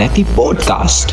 [0.00, 1.10] නැති පෝඩ්කාස්ට්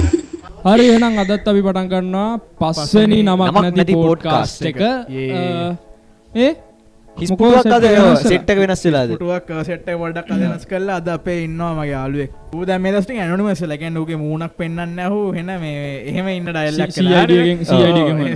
[0.66, 4.80] හරි එනම් අදත් අපි පටන් ගන්නවා පස්වනි නමක් නැති පෝඩ්කාස්ට් එක.
[6.32, 6.48] ඒ
[7.16, 7.86] හිස්පුුවක් අද
[8.22, 9.12] සෙට්ටක වෙනස් වෙලාද?
[9.14, 13.96] පුටුවක් සෙට්ට වඩක් අදනස් කල්ල අද අපේ ඉන්නවා මගේ යාලුවෙක් ඌද මේ දස්ට ඇනුමස ලකැන්
[13.96, 16.90] ූගේ මූුණක් පෙන්න්න හු හෙන මේ එහෙම ඉන්න ඩයිල්ලක්.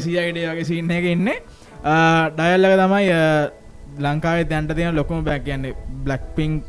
[0.06, 1.28] සියඩගේ සින්න එක ඉන්න.
[2.36, 3.08] ඩයල්ලක තමයි
[4.00, 6.60] ලංකාවේ දැන්ට තියෙන ලොකුම බැක් කියන්නේ බ්ලක් පිං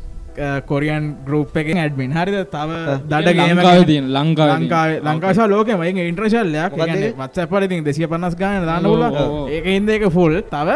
[0.66, 2.36] කොරියන් ගරුප් එක ඇඩමින් හරිද?
[2.52, 2.70] තව
[3.10, 4.08] ලංකාවේ තියෙන.
[4.16, 5.82] ලංකාවේ ලංකාශා ලෝකම.
[5.82, 7.04] ඉන්ට්‍රශල්ලයක් මොකක්ද?
[7.20, 9.48] වත්ස පලිතින් දෙසිය පන්නස් ගාන දාන්න ඕ, ල ඕ, ඕ.
[9.48, 10.68] ඒක ඉන්ද එක ෆුල් තව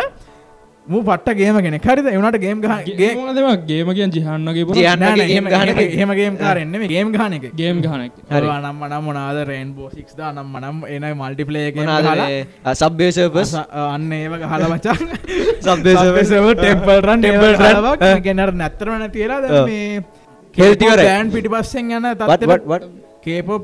[0.89, 2.07] මූ පට්ට ගේම කෙනෙ හරිද?
[2.15, 5.79] එවනට ගේම් ගේම ගේම් ගහන එක.
[6.01, 7.47] හෙම ගේම් කාරෙන්න්න ගේම් ගාන එක.
[7.61, 8.47] ගේම් ගහනක් හරි.
[8.47, 10.31] නම් මනම් මොනාද රේන් බෝසික්ස් දා?
[10.33, 11.69] නම් මනම් එන මල්ටිපලේ
[12.83, 13.51] සබ්බේසපස්
[13.87, 15.01] අන්න ඒව හල මචන්
[15.67, 17.89] සබ්බේසව Temple Run Temple Run.
[17.97, 19.67] Temple ගෙනර නැත්තරම නැතිලා ඔව්.
[19.71, 20.05] මේ
[20.55, 21.07] හෙල්තිවරයි.
[21.09, 22.05] බෑන් පිටි පස්සෙන් යන
[23.27, 23.63] කේපොප්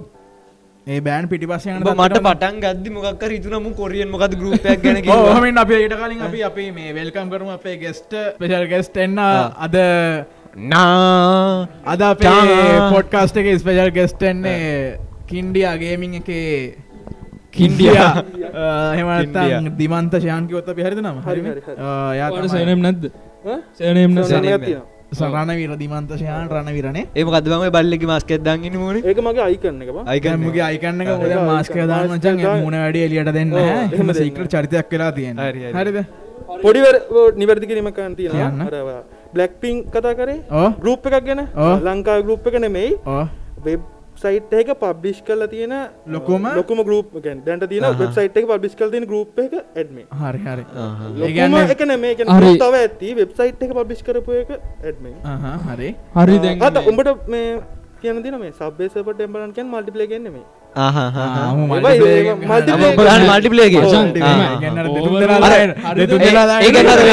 [0.86, 4.97] ඒ බෑන් පිටි පස්සෙන් යන මට පටන් ගද්දි මොකක් හිතුනම කොරියන් මොකද ගරුපයක් ගැන
[5.36, 9.19] හමින් අප ඊට කලින් අපි අපි මේ වෙල්කම් කරම අපේ ගෙස්ට පෙශල් ගෙස්ට එන්න.
[9.19, 9.77] අද
[10.56, 11.69] නා.
[11.86, 12.33] අද අපේ.
[12.91, 16.30] පොඩ්කාස්ට එක ස්පෙජල් ගෙස්ටෙන්නේ කින්ඩියා ගේමින් එක
[17.52, 18.11] කින්ඩියා
[18.96, 21.22] හෙමතන් දිමන්ත ශාන්කිවොත්ත පිහරිද නම්?
[21.22, 21.42] හරි.
[22.48, 23.06] සනම් නැද්ද?
[23.78, 24.83] සනම්
[25.18, 28.98] සරණ විර දිමන්ත ශයාන් රණ විරනේ ඒ කදම බල්ලෙකි මස්කෙත් දගන්න මුණ?
[29.10, 30.05] ඒක මගේ අයිකන්න එක බා.
[30.14, 35.60] ඒකමගේ අයිකන්නක ොද මාස්ක දාමචන් මුණ වැඩ එලියට දෙන්න එහම සීකට චරිතයක් වෙලා තියෙන හරි,
[35.66, 35.74] හරි.
[35.78, 35.98] හරිද?
[36.64, 36.96] පොඩිවර
[37.40, 38.62] නිවැරදි කිරීම කන්තිය කියන්න.
[39.34, 40.38] බ්ලක් පිං කතා කරේ?
[40.83, 41.42] ගරුප් එකක් ගැන.
[41.88, 42.96] ලංකා ගරුප් එක නෙමෙයි.
[43.66, 43.80] වෙබ්
[44.23, 45.75] සයිට් එක පබ්ලිෂ් කල තියෙන
[46.06, 46.48] ලොකුම?
[46.59, 50.64] ලොකුම ගරුප් දැන්ට තියෙන වෙබ් සයිට් එක පබ්ලිෂ් කල තියෙන ගරුප් එක ඇඩ්මේ හරි හරි.
[51.75, 52.14] එක නෙමේ.
[52.64, 53.14] තව ඇති.
[53.20, 55.14] වෙබ් සයිට් එක පබ්ලිෂ් කරපු එක ඇඩ්මේ
[55.69, 55.95] හරි.
[56.17, 57.47] හරි දැන් අත උඹට මේ
[58.03, 60.45] කියන දින මේ සබ්බේසප ටෙම්බලන් කියන් මල්ටිපලේ ගෙන්නෙමේ
[63.24, 63.83] මල්ටිපලේගේ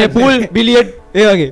[0.09, 1.49] පූල් බිලියට් ඒ වගේ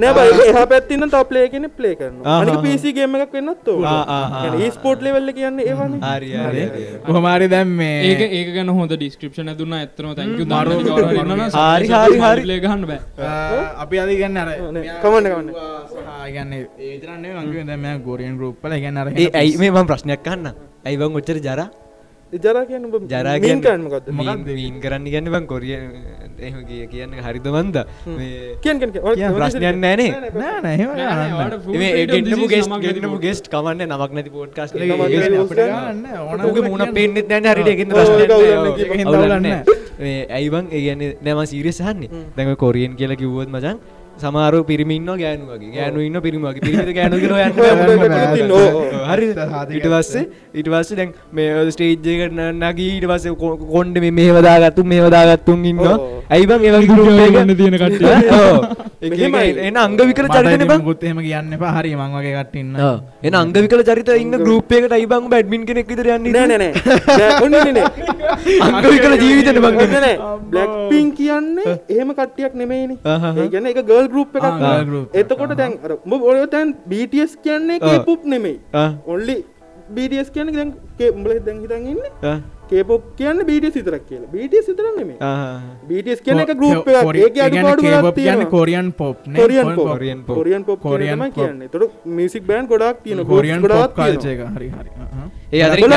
[0.00, 2.14] නෑ බයි එහ පැත්තින්න තා ප්ලේ කරන.
[2.26, 3.68] අනික පිසි ගේම එකක් වෙන්නත්.
[4.72, 6.84] ස්පෝට් ලෙවල්ල කියන්න ඒවන හරි හරි හරි.
[7.06, 10.80] කොහමාරි දැම් මේ ඒක ඒක ගැන හොඳ ඩිස්ක්‍රපෂන දුන්න ඇත්තම තැක මරු-
[11.54, 12.42] හරි, හරි, හරි.
[12.44, 13.00] ලේ ගහන්න බෑ
[13.78, 14.48] අපි අද ගන්න අර
[14.98, 15.48] කමන්න කමන්න
[16.28, 16.52] ගන්න
[16.84, 18.98] ඒතරන්නේ මගේ දැම ගොරියන් ගරුප්පල ගැන්න
[19.34, 20.46] ඇයි මේ මම ප්‍රශ්නයක් කන්න
[20.84, 21.60] ඇයිවන් ඔච්චර ජර?
[22.32, 23.34] ජරා කියන්න ජරා
[24.50, 25.74] මීන් කරන්න ගන්න බං කොරිය
[26.38, 27.76] එහෙම කිය- කියන්න හරිද මන්ද?
[28.60, 28.80] කියන්
[29.36, 30.10] ප්‍රශ්නයන් නෑනේ
[33.20, 37.88] ගෙස්ට් කවන්න නමක් නැති පෝට්කාස් ඕන ගේ මුණ පෙන්න්නෙත් නැන හරිට ගෙන්
[39.06, 39.46] ගන්න
[40.30, 43.78] ඇයිවන් ඒගන්න නෑම සීරියස් හන්නේ දැම කොරියන් කියලා කිව්වොත් මචන්
[44.18, 47.16] සමාරු පිරිමින්න ගෑනුවගේ ගෑනු ඉන්න පිරිමගේ පිරිි ගෑනු
[49.10, 49.26] හරි.
[49.76, 50.24] ඉට පස්සේ?
[50.54, 53.26] ඉට පස්ස දැන් මේ ස්ටේජ්ජක නගේ ඊට පස්ස
[53.70, 55.82] කොන්්ඩ මේ මේවදාගත්තු මේවදාගත්තුන් ඉන්න
[56.26, 56.34] ඕ.
[56.34, 58.06] ඇයිබන් ගන්න ඒ තියෙන කට්ටිය.
[59.10, 59.50] මෙහෙමයි.
[59.68, 60.80] එන අංගවිකර චරිතන බං?
[60.88, 61.72] ගුත් එහෙම කියන්න එපා.
[61.76, 62.76] හරි මං වගේ කට්ටන්න
[63.22, 66.70] එන අංගවිකල චරිත ඉන්න ගරුප්යකට අයිබං බැඩ්මින් කෙනෙක් විතර යන්න නෑනෑ
[68.68, 69.74] අංගවිකල ජීවිතන බං
[70.50, 71.78] බ්ලක් පින් කියන්නේ.
[71.88, 72.52] එහෙම කට්ටියක්.
[72.56, 74.32] ඒ ගැන එක ගල් ගරුප්
[74.90, 75.14] group.
[75.14, 77.86] එතකොට දැන් අර උඹ ඔය තැන් BTS කියන්නේ ආ.
[77.88, 78.58] කේපොප් නෙමෙයි.
[79.06, 79.36] ඔන්ලි
[79.94, 80.70] BTS කියන්නේ දැන්
[81.14, 82.10] උඹල දැන් හිතන් ඉන්නේ
[82.70, 85.18] කේපොප් කියන්නේ BTS විතරක් කියලා BTS විතරක් නෙමෙයි.
[85.90, 87.52] BTS කියන එක ගරුප් කියන්න
[88.18, 88.50] තියෙනවා.
[88.56, 89.86] Korean pop Korean pop.
[90.38, 90.96] Korean pop pop.
[91.36, 91.68] කියන්නේ.
[91.68, 93.30] එතකොට මියුසික් බෑන්ඩ් ගොඩාක් තියෙනවා.
[93.34, 94.50] කොරියන් ගොඩාක් පොප් කල්ච තියෙනවා.
[94.56, 94.56] එක.
[94.56, 94.90] හරි හරි.
[95.52, 95.92] ඒ අතරින්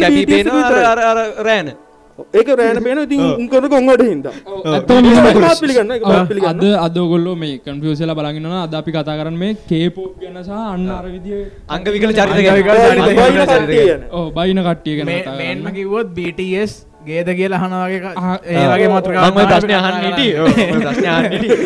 [0.00, 4.32] ඒගොල්ලෝ කැපි- කැපි ඒක රෑන පේන ඉතින් උන් කරන කොංගොඩ හින්දා.
[4.66, 9.36] ඇත්තම ඒක මාත් පිළිගන්න ඒක මාත් අද අදගොල්ලෝ මේ කන්ෆියසල බලගන්න අද අපි කතා කරන්න
[9.36, 14.00] මේ කේපෝප් ගැන සහ අන්න අර විදිිය අංගවිකල චරිත බයින අංගවිකල චරිත කට්ටිය ගැන.
[14.00, 14.08] යන.
[14.12, 15.66] ඕ බයින කට්ටිය ගැන මේ- කතා මේන්ම.
[15.74, 16.72] කිව්වොත් BTS
[17.04, 20.40] ගේද කියලා අහනවගේ ආ, ඒ වගේ මාතෘකාවක් මම ඔය ප්‍රශ්නේ අහන්න හිටියේ.
[20.40, 21.58] ඔව්, ඔය ප්‍රශ්නේ අහන්න හිටියේ.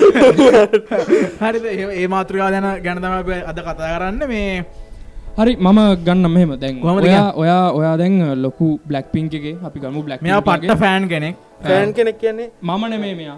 [1.40, 1.64] හරිද?
[1.92, 4.18] ඒ- මාතෘකා දැන ගැන තම අපි අද කතා කරන්න.
[4.26, 4.64] මේ
[5.38, 6.52] හරි මම ගන්න මෙහෙම.
[6.62, 7.26] දැන් ඔයා?
[7.42, 8.14] ඔයා ඔයා දැන්
[8.44, 11.34] ලොකු බ්ලක් පින්කගේ අපි ගමු බ්ලක් මෙයා පට්ට ෆෑන් කෙනෙක්.
[11.66, 12.48] ෆෑන් කෙනෙක් කියන්නේ?
[12.62, 13.36] මම නෙමේ මෙයා.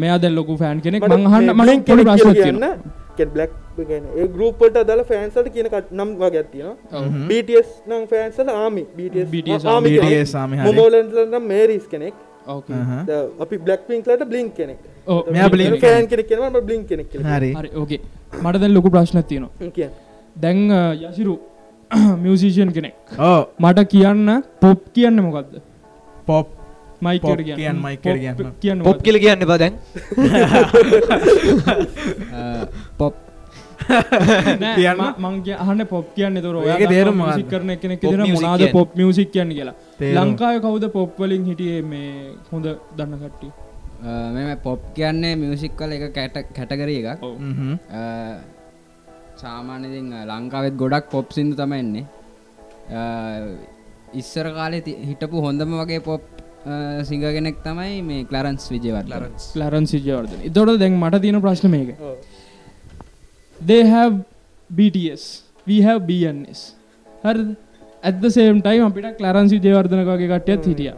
[0.00, 0.18] මෙයා.
[0.22, 1.02] දැන් ලොකු ෆෑන් කෙනෙක්.
[1.08, 2.70] මං අහන්න මේ blink පොඩි ප්‍රශ්නයක් තියෙනවා.
[2.70, 3.04] කියන්න.
[3.16, 3.52] කියන්නේ බ්ලැක්
[3.90, 4.12] කියන්නේ.
[4.20, 7.02] ඒ ගෲප් වලට අදාළ ෆෑන්ස් වලට කියන කට- නම් වගේක් තියෙනවා.
[7.30, 9.92] BTS නම් ෆෑන්ස් වල army BTS BTS army.
[9.98, 10.66] BTS army, හරි.
[10.68, 12.14] මොමෝලන්ඩ් නම් මේරිස් කෙනෙක්.
[13.44, 14.78] අපි බ්ලැක් පින්ක් ලට බ්ලින්ක් කෙනෙක්.
[15.06, 16.26] ඔව්, මෙයා Blink ෆෑන් කෙනෙක්.
[16.32, 17.52] කියනවා මම බ්ලින්ක් කෙනෙක් කියලා හරි.
[17.60, 18.00] හරි ඕකේ
[18.42, 19.70] මට දැන් ලොකු ප්‍රශ්නයක් තියෙනවා.
[19.78, 20.05] කියනවා.
[20.36, 20.70] දැන්
[21.02, 21.34] යසිරු
[22.22, 22.94] මියසිෂන් කෙනෙක්.
[23.58, 25.60] මට කියන්න පොප් කියන්න මොකක්ද
[26.26, 26.56] පොප්
[27.20, 28.06] Pop කියන්න, එකට
[28.60, 28.82] කියන්න.
[28.82, 29.74] පොප් කියල කියන්න බදැන්
[32.98, 33.14] පොප්
[34.76, 35.02] කියන්න.
[35.18, 38.72] මං කිය- අහන්න පොප් කියන්න තුර ඒකේ තේරුම කරන Pop දෙන music මොනාද කියන්නේ.
[38.72, 39.76] පොප් මියසික් කියන්න කියලා.
[40.16, 42.10] ලංකාව කවුද පොප්වලින් හිටියේ මේ
[42.50, 42.66] හොඳ
[42.96, 43.48] දන්න කට්ටි
[44.34, 47.24] මෙම පොප් කියන්නේ මියසික් කල එක කැට කැටගර එකක්
[49.42, 52.04] සාමාන්‍යතින් ලංකාවෙත් ගොඩක් පොප් සිින්දු තමයි එන්නේ.
[54.20, 54.78] ඉස්සර කාලෙ
[55.10, 56.22] හිටපු හොඳම වගේ පොප්
[57.08, 59.12] සිංහ කෙනෙක් තමයි මේ කලරන්ස් විජයවර්ල
[59.62, 61.90] ලරන් සිජවර්ධන ඉතොට දැන් මට තියෙන ප්‍රශ්න මේක.
[63.58, 64.14] they have
[64.70, 65.24] BTS
[65.68, 66.60] we have BNS
[67.24, 67.44] හරි
[68.02, 70.94] ඇත්ද සේම් ටයිම් අපිට කලරන් සිජයවර්ධන වගේ කට්ටියත් හිටිය.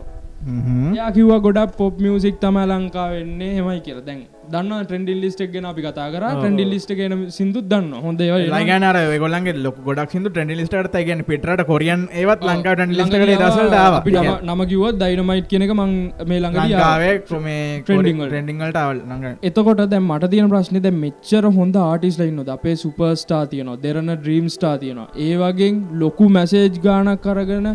[0.98, 4.04] යා කිව්ව ගොඩක් පොප් මියසික් තම ලංකා වෙන්නේ හෙමයි කියලා.
[4.08, 4.20] දැන්
[4.52, 6.22] දන්න ට්‍රෙන්ඩිල් ලිස්ටක් ගෙන අපි කතා කර?
[6.36, 8.22] ට්‍රෙන්ඩිල් ලිස්ට ගෙන සිින්දුත් දන්න හොඳ
[8.58, 10.76] ලගන අර ගොල්ලන්ගේ ලොක ගොඩක් සිදු ට්‍රෙන්ඩි ලිස්ට
[11.08, 15.92] ගැන පිටට කොරියන් ඒවත් ලංකා ටන් ලිස්ට දසට නම කිවත් දයිනමයිට් කියනක මං
[16.32, 17.12] මේ ලංකාවේ
[17.48, 18.30] මේ Trending වල.
[18.30, 19.02] ට්‍රෙන්ඩිංගල්ට අවල්
[19.50, 24.48] එතකොට දැ මට තියන ප්‍රශ්නය දැ මෙච්චර හොඳ ආටිස් ලයින්නොද අපේ සුපර්ස්ටා තියනවා දෙරන ඩ්‍රීම්
[24.56, 25.08] ස්ටා තියනවා.
[25.26, 25.70] ඒ වගේ
[26.04, 27.70] ලොකු මැසේජ් ගානක් කරගෙන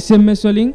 [0.00, 0.72] එස්MS වලින්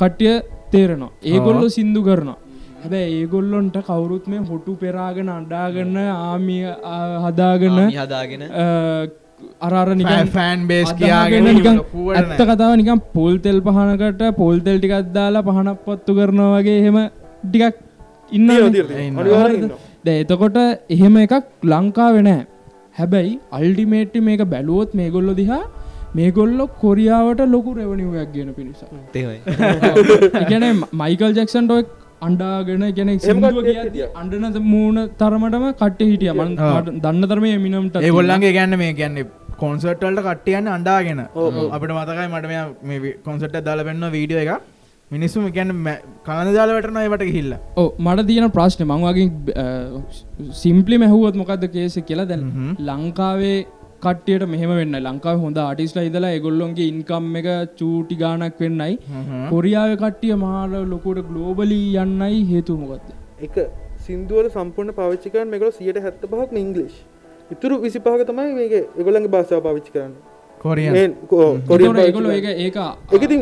[0.00, 0.34] කට්ටිය
[0.72, 1.12] තේරනවා.
[1.24, 2.38] ඒගොල්ලො සින්දු කරනවා.
[2.82, 6.64] හැබැ ඒගොල්ලොන්ට කවුරුත් මේ හොටු පෙරාගෙන අඩාගන්න ආමිය
[7.24, 8.42] හදාගන්න ආමි හදාගෙන.
[9.60, 11.80] අරාර නිකන් ෆෑන් බේස් කියාගෙන නිකන්
[12.14, 16.98] ඇත්ත කතාව නිකම් පොල් තෙල් පහනකට පොල් තෙල් ටිකක් දාලා පහනක් පත්තු කරනවා වගේ එහෙම
[17.44, 17.76] ටිකක්
[18.32, 18.48] ඉන්න
[20.04, 20.58] ද එතකොට
[20.96, 21.34] එහෙම එකක්
[21.72, 22.40] ලංකාවෙ නෑ
[22.98, 25.62] හැබැයි අල්ඩිමේට්ටි මේක බැලුවොත් මේ ගොල්ලො දිහා
[26.18, 28.88] මේගොල්ලො කොරියාවට ලොකු රෙවනිුවක් ගෙන පිණිසා.
[29.14, 29.38] තේමයි
[30.42, 30.66] එකන
[31.02, 31.82] මයිකල් ජෙක්සන්ට ඔය
[32.26, 33.10] අන්ඩාගෙන ගැන
[34.20, 36.32] අන්ඩන මූුණ තරමටම කට්ට හිටිය.
[36.36, 36.54] මන්
[37.04, 39.26] දන්න තරම මිනම්ට ඒ ගොල්ලන්ගේ ගැන්න මේ ගැන්නේ
[39.64, 41.20] කොන්සර්ටල්ට කට්ටියන්න අන්ඩාගෙන
[41.76, 42.46] අපිට මතකයි මට
[42.88, 44.52] මේ කොන්සර්ට දාල පෙන්න්න වීඩියෝ එක
[45.14, 45.72] මිනිස්සුම ගැන්න
[46.26, 47.52] කලඳ දාලවටන ඒවට හිල්ල
[47.82, 48.82] ඕ මට තියෙන ප්‍රශ්න.
[48.92, 49.26] මංවාගේ
[50.62, 52.44] සිම්පලි මැහුවත් මොකක්ද කේස කියලා දැන්.
[52.88, 53.58] ලංකාවේ
[54.06, 57.48] කට්ටියට මෙහම වෙන්න ලංකාව හොඳ ආටිස්ලා ඉදලා එගොල්ලොන්ගේ ඉන්කම් එක
[57.80, 58.94] චූටි ගානක් වෙන්නයි.
[59.50, 63.10] කොරියාව කට්ටිය මාර ලොකොට ගලෝබලී යන්නයි හේතුමොකක්ද
[63.46, 63.56] එක
[64.06, 66.96] සිින්දුවල සම්පූර්ණ පවිච්චිකන් මෙකල සියට හැත්ත පහක් ඉංගලිෂ්
[67.50, 70.14] ඉතුරු විසි පහක තමයි මේක එගොලන්ගේ භාෂාව පවිච්චි කරන්න.
[70.64, 71.14] කොරියන්
[71.68, 72.76] කොරිය ඒගොල ඒක ඒක
[73.12, 73.40] ඒකඉතින්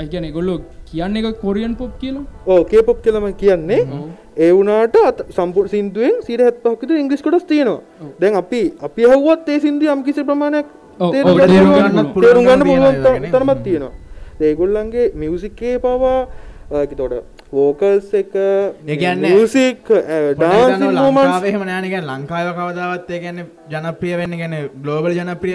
[0.00, 0.75] අයිගැන එගොල්ලො කියන්න
[1.16, 2.24] එක කොරියන් පොප් කියලා?
[2.46, 3.82] ඕ කේපොප් කියලම කියන්නේ.
[4.36, 7.80] ඒ වුනාට අත සම්පුර් සිින්දුවෙන් සිට හැත් පහක්කත ඉංග්‍රිස් කොටස් තියෙනවා.
[8.20, 10.66] දැන් අපි අපි හවත් ඒ සිින්දු යම් කිසි ප්‍රමාණයක්
[11.12, 13.30] තේරුම් ගන්න තේරුම් පුළුවන්-.
[13.32, 13.92] තරමත් තියෙනවා.
[14.40, 16.18] ඒගොල්ලන්ගේ මියසික්කේ පවා
[16.96, 17.14] තොට
[17.52, 18.32] වෝකල්ස් එක
[18.98, 19.34] කියන්නේ-
[20.34, 23.38] ඩාන්සින් මෝමන්ස් ලංකාවේම නෑනක ලංකාව කවදාවත් ඒ ගැන
[23.70, 25.54] ජනප්‍රිය වෙන්න ගැන ගලෝබල් ජනප්‍රිය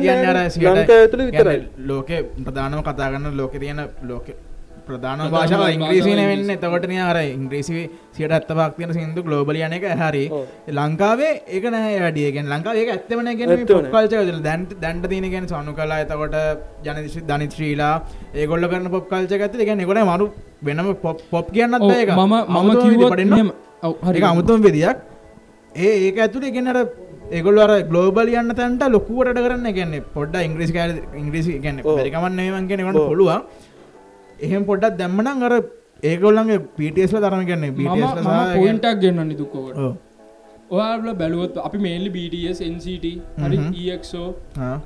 [0.00, 0.24] කියන්න.
[0.78, 1.60] ලංකාව ඇතුළේ විතරයි.
[1.86, 2.08] ලෝක
[2.44, 4.26] ප්‍රධානව කතා ගන්න ලෝක තියෙන ලෝක
[4.88, 6.54] ප්‍රධාන භාෂාව ඉංග්‍රීසින වෙන්න ඉංග්‍රීසි.
[6.56, 7.76] එතකොට නිය අර ඉංග්‍රීසි
[8.16, 10.24] සියට ඇත්ත පක් තියෙන සිින්දු ගලෝබල යන එක හරි.
[10.78, 13.92] ලංකාවේ ඒක නෑ වැඩියගෙන් ලංකාව ඒක ඇත්තමන ගැන ඇත්තම නෑ.
[13.92, 16.36] පොක්කල්ච දැන්ට දැන්ට තියන ගැන සනු කලා එතකොට
[16.84, 17.94] ජනදිශි ධනිත් ශ්‍රීලා
[18.34, 20.26] ඒගොල්ල කරන පොප් කල්ච ඇති ගැන එකොට මරු
[20.62, 21.24] වෙනම පොප්
[21.80, 23.50] ඔව්, ඒක මම මම කිව්වොත් මෙහෙම.
[23.82, 24.20] ඔව්, හරි.
[24.24, 24.96] අමුතුම් විදියක්
[25.72, 27.02] ඒ ඒක ඇතුළේ ගෙනට
[27.32, 30.70] ඒගොල්ල අර ගලෝබල් යන්න තැන්ට ලොකුවට කරන්න ගැන්න පොඩ්ඩ ඉංග්‍රිස්
[31.20, 31.78] ඉංග්‍රිසි ගැන්න
[32.40, 33.08] ඒවන් කෙනකට ඔව්.
[33.10, 33.42] පුළුවන්
[34.40, 35.54] එහෙම පොඩ්ඩක් දැම්මනං අර
[36.02, 37.72] ඒගොල්ලන්ගේ පිටස්ල තරම ගන්න
[38.56, 39.78] පොයින්ටක් ගන්න නිදුක්කෝට.
[40.70, 43.06] ඔයාල බැලුවොත් අපි මේල්ලි BTS NCT
[43.42, 43.74] හරි හ්ම්.
[43.94, 44.22] EXO
[44.58, 44.76] ආ.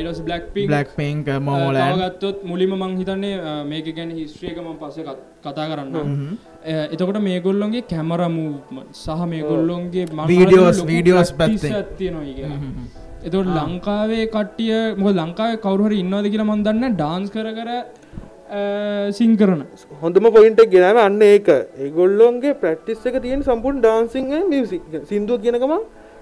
[0.00, 5.00] ඉරස් බ්ලක් බ්ලක් පින්ක් මෝලෑන් ගත්තොත් මුලිම මං හිතන්නේ මේක ගැන හිස්ට්‍රියක මං පස
[5.44, 6.36] කතා කරන්න
[6.92, 11.72] එතකොට මේගොල්ලොන්ගේ කැමර මූව්මන් සහ මේගොල්ලොන්ගේ ලොකු practice පැත්තෙන්.
[11.72, 12.58] එකක් තියෙනවා කියලා.
[13.26, 17.70] එතකොට ලංකාවේ කට්ටිය මො ලංකාවේ කවරුහරි ඉන්නවද කියලා මන් දන්න ඩාන්ස් කර කර
[19.12, 19.66] සිං කරන.
[20.00, 21.48] හොඳම පොයින්ට ගෙනම අන්න ඒක.
[21.78, 25.72] ඒගොල්ලොන්ගේ ප්‍රක්ටිස් එක තියෙන සම්පුන් ඩාන්සිං මියසික් සිින්දුව කියනකම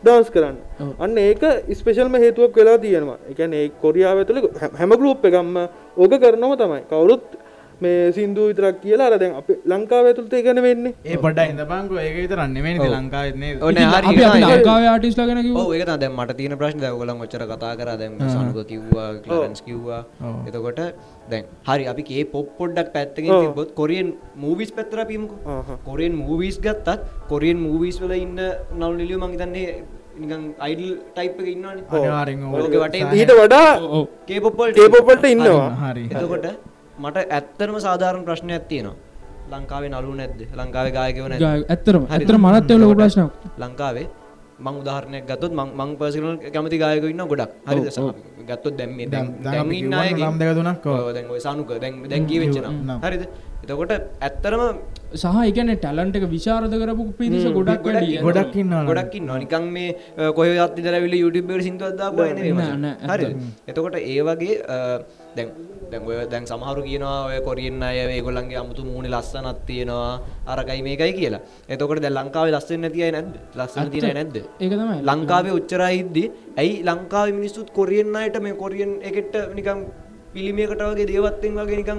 [0.03, 0.57] ඩාන්ස් කරන්න.
[0.99, 3.19] අන්න ඒක ස්පේෂල්ම හේතුවක් වෙලා තියෙනවා.
[3.31, 4.41] එකන ඒ කොරියාව තුළ
[4.81, 5.57] හැම ගලුප් එකම්ම
[5.97, 6.83] ඕක කරනව තමයි.
[6.91, 7.25] කවුරුත්
[7.83, 10.93] මේ සිින්දුව විතරක් කියලා අර දැන් අප ලංකාව ඇතුළත එකන වෙන්නේ.
[11.05, 14.89] ඒ පොඩ ඉඳ පංකු ඒක විතරන්න මේ ලංකාවන්නේ ඕන ඉතින් හරි අපි අපි ඒක- ලංකාවේ
[14.93, 15.99] ආටිස්ලා ගැන කිව්වොත් ඔව් ඒක තමයි.
[16.03, 16.83] දැන් මට තියෙන ප්‍රශ්නේ.
[16.85, 17.97] දැන් ඔයගොල්ලන් ඔච්චර කතා කරා.
[18.03, 20.03] දැන් සනුක කිව්වා ක්ලරන්ස් කිව්වා.
[20.49, 20.81] එතකොට
[21.31, 23.31] දැන් හරි අපි කේ පොප් පොඩ්ඩක් පැත්තකින්.
[23.43, 25.79] තිබ්බොත් කොරියන් මූවිස් පැත්තට අපි යමුකෝ.
[25.85, 28.41] කොරියන් මූවිස් ගත්තත් කොරියන් මූවිස් වල ඉන්න
[28.79, 29.67] නළු නිලියෝ මං හිතන්නේ
[30.19, 31.85] නිකන් අයිඩල් ටයිප් එකේ ඉන්නවනේ.
[31.91, 33.71] අනිවාරෙන් ලෝකෙ වටේ ඊට වඩා.
[34.29, 34.59] කේ පොප්
[35.09, 35.67] වලට ඉන්නවා.
[35.83, 36.05] හරි.
[36.13, 36.47] එතකොට
[36.99, 38.97] මට ඇත්තටම සාධාරණ ප්‍රශ්නයක් තියෙනවා
[39.53, 42.13] ලංකාවේ නළුව නැද්ද ලංකාවේ ගායකයෝ නැද්ද ඇත්තරම හරිද?
[42.17, 44.07] ඇත්තර මනත් එවල ලොකු ප්‍රශ්නයක් ලංකාවේ
[44.65, 47.89] මං උදාහරණයක් ගත්තොත් මං මං පර්සනල් කැමති ගායකයෝ ඉන්නවා ගොඩක් හරිද.
[48.51, 51.09] ගත්තොත් දැන් මේ දැන් දැන් ඉන්න අයගේ නම් දෙක තුනක් ඔව්.
[51.17, 52.77] දැන් ඔය සනුක දැන් දැන් කීවෙච්ච නම්.
[53.05, 53.23] හරිද
[53.65, 54.63] එතකොට ඇත්තරම
[55.15, 57.83] සහ එකන ටැලන්ට එක විශාරද කරපු පිරිස ගොඩක්.
[58.23, 59.91] ගොඩක් ඉන්නවා ගොඩක් නිකන් මේ
[60.39, 63.27] කොහ අත්තිදරවිල YouTube සිින්දුවදා නෑ, නෑ, හරි.
[63.69, 64.79] එතකොට ඒ වගේ අ,
[65.37, 65.49] දැන්
[65.91, 70.13] දැන් ඔය දැන් සමහරු කියනවා ඔය කොරියන් අය ඒගොල්ලන්ගේ අමුතු මූුණ ලස්සනත් තියෙනවා
[70.47, 71.43] අරකයි මේකයි කියලා.
[71.69, 73.35] එතකොට දැ ලංකාවේ ලස්සන නැතියි නැද්ද?
[73.59, 74.37] ලස්සන තියන නැද්ද?
[74.63, 74.99] ඒක තමයි.
[75.11, 76.25] ලංකාවේ උච්චරයිද්දි
[76.63, 79.81] ඇයි ලංකාව මිනිස්සුත් කොරියන් අයට මේ කොරියන් එකට නිකම්
[80.35, 81.99] පිළිමියකට වගේ දේවත්තෙන් වගේ නිකං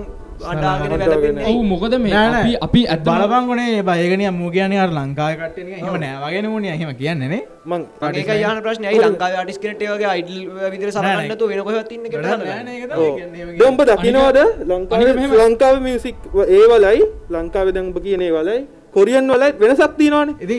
[0.52, 2.12] අඩාගෙන වැලපෙන්නේ ඔවු මොකද මේ?
[2.14, 2.42] නෑ, නෑ.
[2.42, 7.42] අපි අපි ඇත් බලබංගනේ බයගෙන මූ කියන අර ලංකාව කට්ටන හම නෑවගෙන වුණ හම කියන්නේනේ
[7.66, 7.82] මං
[8.14, 8.84] ඒක යන ප්‍රශ්න.
[8.92, 10.40] යි ලංකාව ටිස් කෙනට වගේ අයිඩල්
[10.74, 12.04] විදිර සරන්නතු වෙන කොහත්තින්න
[13.60, 14.38] දොම්ප දකිනවාද
[14.72, 15.02] ලංකාව
[15.42, 17.02] ලංකාව මියසික් ඒවලයි?
[17.30, 18.60] ලංකාව දැම්ප කියනේ වලයි
[18.96, 20.58] කොරියන් වලයි වෙනසක් තිනවාන ඉති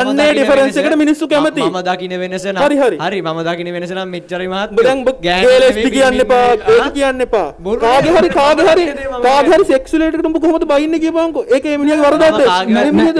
[0.00, 1.62] අන්නේ difference එකට- මිනිස්සු කැමති.
[1.62, 2.96] ම දකින වෙනස නම් හරි, හරි.
[2.98, 7.46] හරි ම දකින වෙනස නම් මෙච්චරමත් බදන් ගේලස්ටි කියන්න එපා ඒක කියන්න එපා.
[7.78, 8.84] කාගේ හරි කාගේ හරි
[9.26, 12.40] කාගේ හරි සෙක්සුලේට් එකට උඹ කොහොමද බයින්නේ කියපන්කෝ ඒක ඒ මිනිහගේ වරදක්ද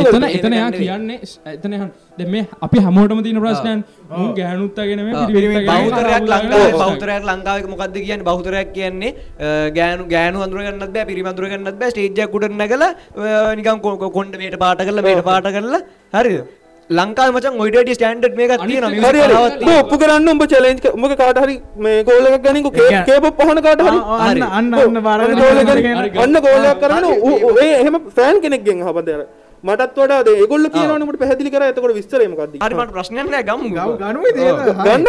[0.02, 0.28] එතන?
[0.30, 1.18] එතන එයා කියන්නේ
[1.48, 1.90] එතන දැන්
[2.26, 3.80] මේ අපි හැමෝටම තියෙන ප්‍රශ්නයන්.
[4.34, 5.00] ගෑනුත්තගෙන
[5.66, 8.24] බෞතරයක් ලංකාවේ බෞතරයක් ලංකාවක මොකක්ද කියන්නේ?
[8.24, 9.14] බෞතරයක් කියන්නේ
[9.72, 12.90] ගෑනු ගෑනු අඳුරගන්නත් බෑ පිරිමි අඳුරගන්නත් බෑ ස්ටේජ් එකක් උඩ නැගලා
[13.82, 15.80] කො- කොණ්ඩ මේට පාට කරලා මේට පාට කරලා
[16.14, 16.40] හරිද?
[16.90, 18.90] ලංකාවේ මචං ඔයිට වැඩි ස්ටෑන්ඩඩ් මේකක් තියෙනවා.
[18.90, 19.28] music හරි හරි.
[19.28, 19.80] කලාවක් උඹ තියෙනවා.
[19.82, 22.72] ඔප්පු කරන්න උඹ චැලෙන්ජ් උඹ කාට හරි මේ ගෝල් එකක් ගනින්කෝ
[23.08, 23.98] කේපොප් අහන කාට හරි.
[24.20, 27.96] අන්න අන්න අන්න බාර අන්න ගෝල් එකක් අන්න ගෝල් එකක් කරගෙන ඌ- ඌ- ඒ එහෙම
[28.10, 29.26] ෆෑන් කෙනෙක්ගෙන් අර
[29.66, 31.68] මටත් වඩා ඒගොල්ලෝ කියනවනේ උඹට පැහැදිලි කරා.
[31.72, 33.44] එතකොට විස්තරේ මොකක්ද හරි මට ප්‍රශ්නයක් නෑ.
[33.48, 33.66] ගමු.
[33.74, 35.06] ගන්න.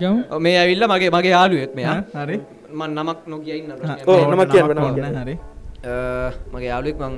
[0.00, 0.20] ගමු.
[0.30, 1.98] ඔව්, මේ ඇවිල්ලා මගේ මගේ යාළුවෙක් මෙයා.
[2.22, 2.36] හරි.
[2.72, 4.06] මම නමක් නොකිය ඉන්න ප්‍රශ්නයක්.
[4.08, 4.34] ඔව්, නෑ.
[4.34, 5.20] නමක් කියන්න.
[5.22, 5.34] හරි.
[5.86, 5.94] අ,
[6.54, 7.14] මගේ යාළුවෙක් මං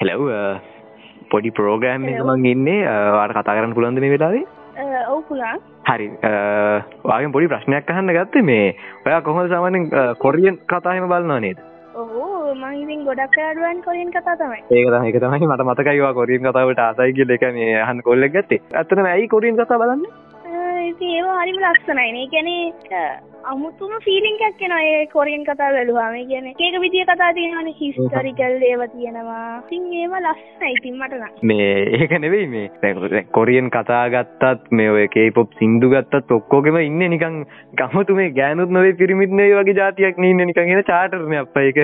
[0.00, 0.22] හෙලව්
[1.30, 2.80] පොඩි පෝගෑම් එක මං ඉන්නේ.
[3.18, 4.44] වාට කතා කරන්න පුළන්ද මේ වෙලාවේ?
[5.12, 6.08] ඔව් පුළන් හරි.
[7.10, 8.66] වාගෙන් පොඩි ප්‍රශ්නයක් අහන්න ගත්ත මේ
[9.06, 9.88] ඔයා කොහොම සාමානෙන්
[10.24, 11.58] කොරියන් කතාහෙම බලන්නවා නේද?
[11.94, 14.62] ඔහු මංඉතින් ගොඩක් අඩුවන් කොලින් කතා තමයි.
[14.70, 18.62] ඒක තමයි ඒක තමයි මට මතකයිවා කොරියන් කතාවට ආසයි කියල එක මේ අහන් කොල්ලෙක් ගත්තේ.
[18.74, 20.04] ඇත්තන ඇයි කොරියන් කතා බලන්න?
[20.88, 22.50] ඉති ඒවා හරිම ලක්ෂණයිනේ ගැන
[23.46, 26.14] අමුතුම ෆිලිං එකක්ෙන ඒ කොරියන් කතා බැලුවාම.
[26.30, 29.62] කියන ඒක විදිිය කතා තියෙනවන හිස්ටරිකල් ඒව තියෙනවා.
[29.68, 32.66] තින් ඒම ලස්සන ඉතින් මටන මේ ඒක නෙවෙයි මේ.
[32.82, 37.38] දැන් කොරියන් කතා ගත්තත් මේ ඔය කේපොප් සින්දු ගත්තත් ඔක්කෝගෙම ඉන්න නිකං
[37.74, 41.80] ගමතු මේ ගෑනුත් නොවේ පිරිමිත්නේ වගේ ජාතියක් නන්න නිකං එන චාටරන අප එක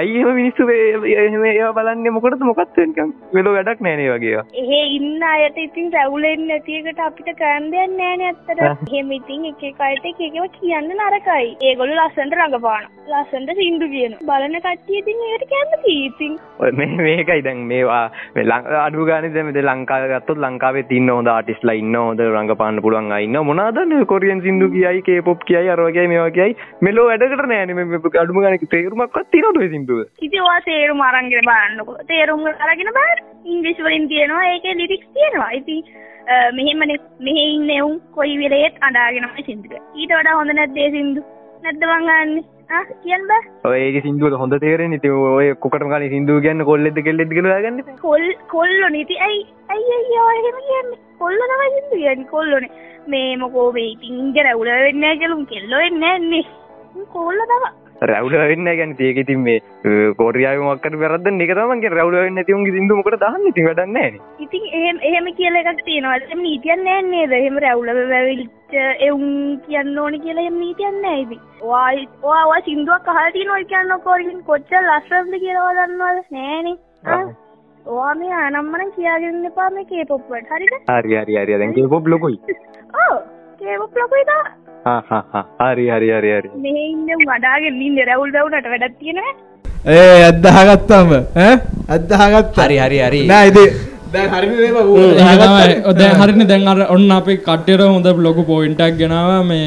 [0.00, 2.06] ඇයි එම මිනිස්සු එහෙම ඒවා බලන්න?
[2.16, 7.92] මොකටද මොකක්ද නිකං වෙලෝ වැඩක් නෑනේ වගේ එහෙ ඉන්න අයට ඉතින් රැවුලෙන් නැතිකට අපිට කෑන්දයන්
[8.00, 9.10] නෑන ඇත්තට හෙම.
[9.18, 11.48] ඉතින් එක කයට එකව කියන්න නරකයි.
[11.68, 16.38] ඒගොලු ලස්සන්ට රඟපාන ලස්සන්ට සිින්දු කියන බලන කට්ටිය ඉතින් ඒට කැම ඉතින්.
[16.60, 18.02] ඔය මේ මේකයි දැන් මේවා
[18.36, 22.80] මේ ලං- අඩු ගානේ දැන් මේ ලංකාවේ ගත්තොත් ලංකාවේ තින්න හොඳ ආටිස්ලා ඉන්න හොඳ රංගපාන්න
[22.86, 23.36] පුළුවන් අය ඉන්න.
[23.50, 26.56] මොනවාද කොරියන් සින්දු කියයි කේපොප් කියයි අර වගේ මේවා කියයි.
[26.80, 31.92] මෙලෝ වැඩකට නෑනේ මේ අඩුම ගානේ තේරුමක්වත් තියනවද ඔය සින්දුව ඉතිවා තේරුම් අරන්ගෙන බලන්නකො.
[32.10, 33.18] තේරුම් අරගෙන බාර.
[33.52, 35.50] ඉංග්‍රිස් වලින් තියෙනවා ඒක ලිරික්ස් තියෙනවා.
[35.58, 35.76] ඉති
[36.56, 36.96] මෙහෙමන
[37.26, 41.24] මෙහෙ ඉන්න එවුන් කොයි වෙලේත් අඩාගෙනම සිින්දුක ඊට වඩා හොඳ නැද්දේ සිින්දු?
[41.64, 42.32] නැද්දවංගන්න
[43.02, 43.40] කියන් බ.
[43.70, 48.00] ඔය ඒක සින්දුව හොඳ තේරෙන්නේ ඉතින් ඔය කොකටම ගානේ සින්දුව කියන්නේ කොල්ලෙක්ද කෙල්ලෙක්ද කියලා හොයාගන්න
[48.06, 48.24] කොල්
[48.54, 50.96] කොල්ලො නිති ඇයි ඇයි අයියාහෙම කියන්න?
[51.18, 52.66] කොල්ල නම සිින්දු කියන්න කොල්ලොන.
[53.12, 56.44] මේ මොකෝ වේටිං ඉංග රැවුල වෙන්න කෙලුම් කෙල්ලො එන්න එන්නේ
[57.14, 57.64] කොල්ල තම
[58.10, 59.58] රැවුල වෙන්න ගැන ඒක ඉතින් මේ
[60.18, 64.20] කොරියාව මක්කට වැරද්ද එක තමන්ගේ රැවුල වෙන්න නැති උන්ගේ සින්දු මොකට දාන්න ඉතින් වැඩක් නැහැ
[64.46, 66.16] ඉතින් එහෙම එහෙම කියල එකක් තියෙනවා.
[66.32, 68.74] එම නීතියන් නෑන්නේ එහෙම රැවුල වැවිල්ච
[69.08, 74.74] එවුන් කියන්න ඕනි කියලා එම නීතියන්න ඇයිති වායි වා සිින්දුවක් කහති නොයි කියන්න කොරකින් කොච්ච
[74.80, 76.26] ලස්ස්‍රද කියලවා දන්නවද?
[76.30, 76.76] නෑනේ
[77.86, 80.74] ඕවා මේ අනම්මන කියාගන්න එපා මේ කේපොප්වට හරිද?
[80.90, 81.58] හරි හරි හරි.
[81.58, 82.58] දැන් කේපොප් ලොකුයි.
[83.02, 83.16] ඕ
[83.58, 86.48] කේපොප් හා හා හරි හරි හරි හරි.
[86.66, 89.32] මේ ඉන්න වඩාගෙන ඉන්න රැවුල් දවුනට වැඩත් තියෙනවා
[90.00, 91.10] ඒ අදදාගත්තම
[91.96, 93.20] අදදාගත් හරි හරි හරි.
[93.32, 93.64] නෑ ඉති
[94.14, 95.76] දැන් හරි ඒක තමයි.
[95.88, 96.46] ඔය දැන් හරිනේ.
[96.50, 99.38] දැන් අර ඔන්න අපේ කට්ටියට හොඳ ලොකු පොයින්ටක් ගෙනාවා.
[99.50, 99.62] මේ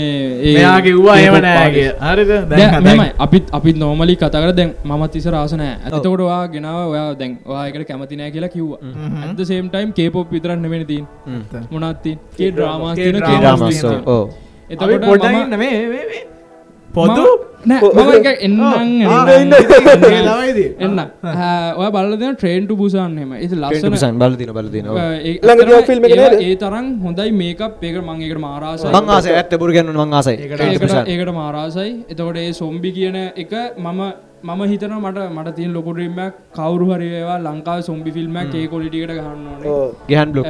[0.58, 1.76] මෙයා කිව්වා K-pop නෑ artist.
[1.76, 2.32] කිය හරිද?
[2.52, 4.52] දැන් මෙමයි අපිත් අපිත් නෝමලි කතා කර.
[4.60, 5.74] දැන් මමත් ඉස්සර ආස නෑ.
[5.88, 6.80] එතකොට ඔයා ගෙනාව.
[6.94, 8.80] ඔයා දැන් ඔයා එකට කැමති නෑ කියලා කිව්වා.
[9.24, 11.66] at the same time K-pop විතරක් නෙමෙයි තියෙන්නේ.
[11.74, 12.38] මොනවද තියෙන්නේ?
[12.38, 13.94] K dramas තියෙන K K-dramas dramas තියෙනවා.
[13.94, 14.20] තියෙනවා.
[14.22, 16.24] අපි එතකොට පොඩ්ඩක් මම ඉන්න මේ මේ මේ.
[16.90, 17.24] පොදු?
[17.70, 20.04] නෑ මම එක එන්නම් ආ, එන්නම්, ඉන්න, ඉන්න, එන්නම්.
[20.28, 20.68] ළමයිදී.
[20.80, 21.00] එන්න
[21.80, 23.32] ඔය බලල දෙන ට්‍රේන් ටු බුසන් එහෙම.
[23.38, 29.10] ඉතින් ලස්සන බල දින බල දින ඒ- තරම් හොඳයි මේකප් ඒක මං ඒකට මාරාසයි මං
[29.10, 30.38] ආස ඇත්ත පුර ගන්න මං ආසයි.
[31.08, 34.02] ඒකට මාරාසයි එතකොට ඒ සොම්බි කියන එක මම
[34.46, 39.70] මම හිතන මට මට තියන් ලොකුටීමක් කවරු හරිවා ලංකාව සොම්බි ෆිල්ම් ඒ කොලිටිකට ගහන්න ඕනේ.
[39.70, 39.88] ඕ.
[40.08, 40.48] ගහන් බ්ලොක්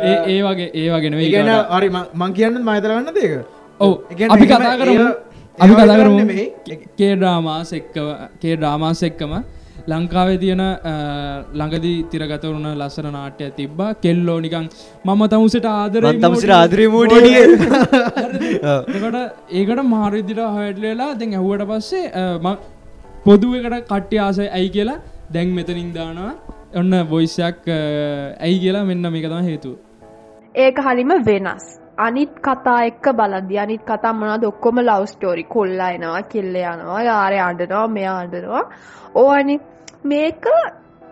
[0.00, 3.32] ඒ ඒ වගේ ඒ වගෙන ඒගැන අරි මං කියන්න මයිතරගන්න දේක
[3.80, 3.92] ඔව.
[4.30, 4.96] අපි කතා කරමු.
[4.96, 5.16] ඒ-
[5.58, 6.16] අපි කතා කරමු.
[6.18, 6.46] නෙමෙයි.
[6.98, 8.06] කේ ඩ්‍රාමාස් එක්කව
[8.42, 9.32] කේ ඩ්‍රාමාස් එක්කම
[9.88, 10.92] ලංකාවේ තියෙන අ,
[11.54, 13.90] ළඟදී තිරගත වරුණ ලස්සන නාට්‍ය තිබ්බා.
[13.96, 14.66] කෙල්ලෝ නිකං
[15.06, 17.30] මම තමුසට ආදර තමසිට ආදරී මූඩිය
[18.96, 19.16] එකට
[19.52, 22.58] ඒකට මාරිදිට හටලලා දැන් ඇහුවට පස්සේ අ, ම-
[23.24, 24.98] පොදු එකට කට්ටි ආසය ඇයි කියලා
[25.32, 26.32] දැන් මෙතනින් දානවා.
[26.74, 27.66] ඔන්න බොයිසයක්
[28.40, 29.70] ඇයි කියලා මෙන්න මේක තම හේතු
[30.58, 31.66] ඒක හරිම වෙනස්.
[31.98, 34.44] අනිත් කතා එක්ක බලද්දි අනිත් කතා මොනවද?
[34.44, 38.64] ඔක්කොම ලව් ස්ටෝරි කොල්ලා එනවා කෙල්ල යනවා යාරේ අඬනවා මෙයා අඬනවා.
[39.14, 39.56] ඕවනි
[40.04, 40.46] මේක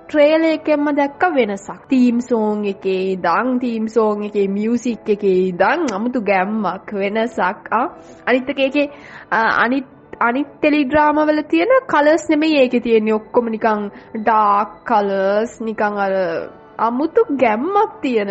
[0.08, 1.80] ට්‍රේල එකෙන්ම දැක්ක වෙනසක්.
[1.88, 7.72] තීම් සෝන් එකේ ඉදං තීම් සෝන් එකේ මියසික් එකේ ඉදං අමුතු ගැම්මක් වෙනසක්.
[7.72, 7.86] ආ.
[8.26, 8.88] අනිත් එක ඒකේ
[9.30, 9.86] ආ, අනිත්
[10.20, 13.18] අනිත් ටෙලිඩ්‍රාමවල තියෙන කලර්ස් නෙමෙයි ඒකේ තියෙන්නේ.
[13.20, 16.14] ඔක්කොම නිකන් ඩාර්ක් කලර්ස් නිකන් අර
[16.78, 18.30] අමුතු ගැම්මක් තියෙන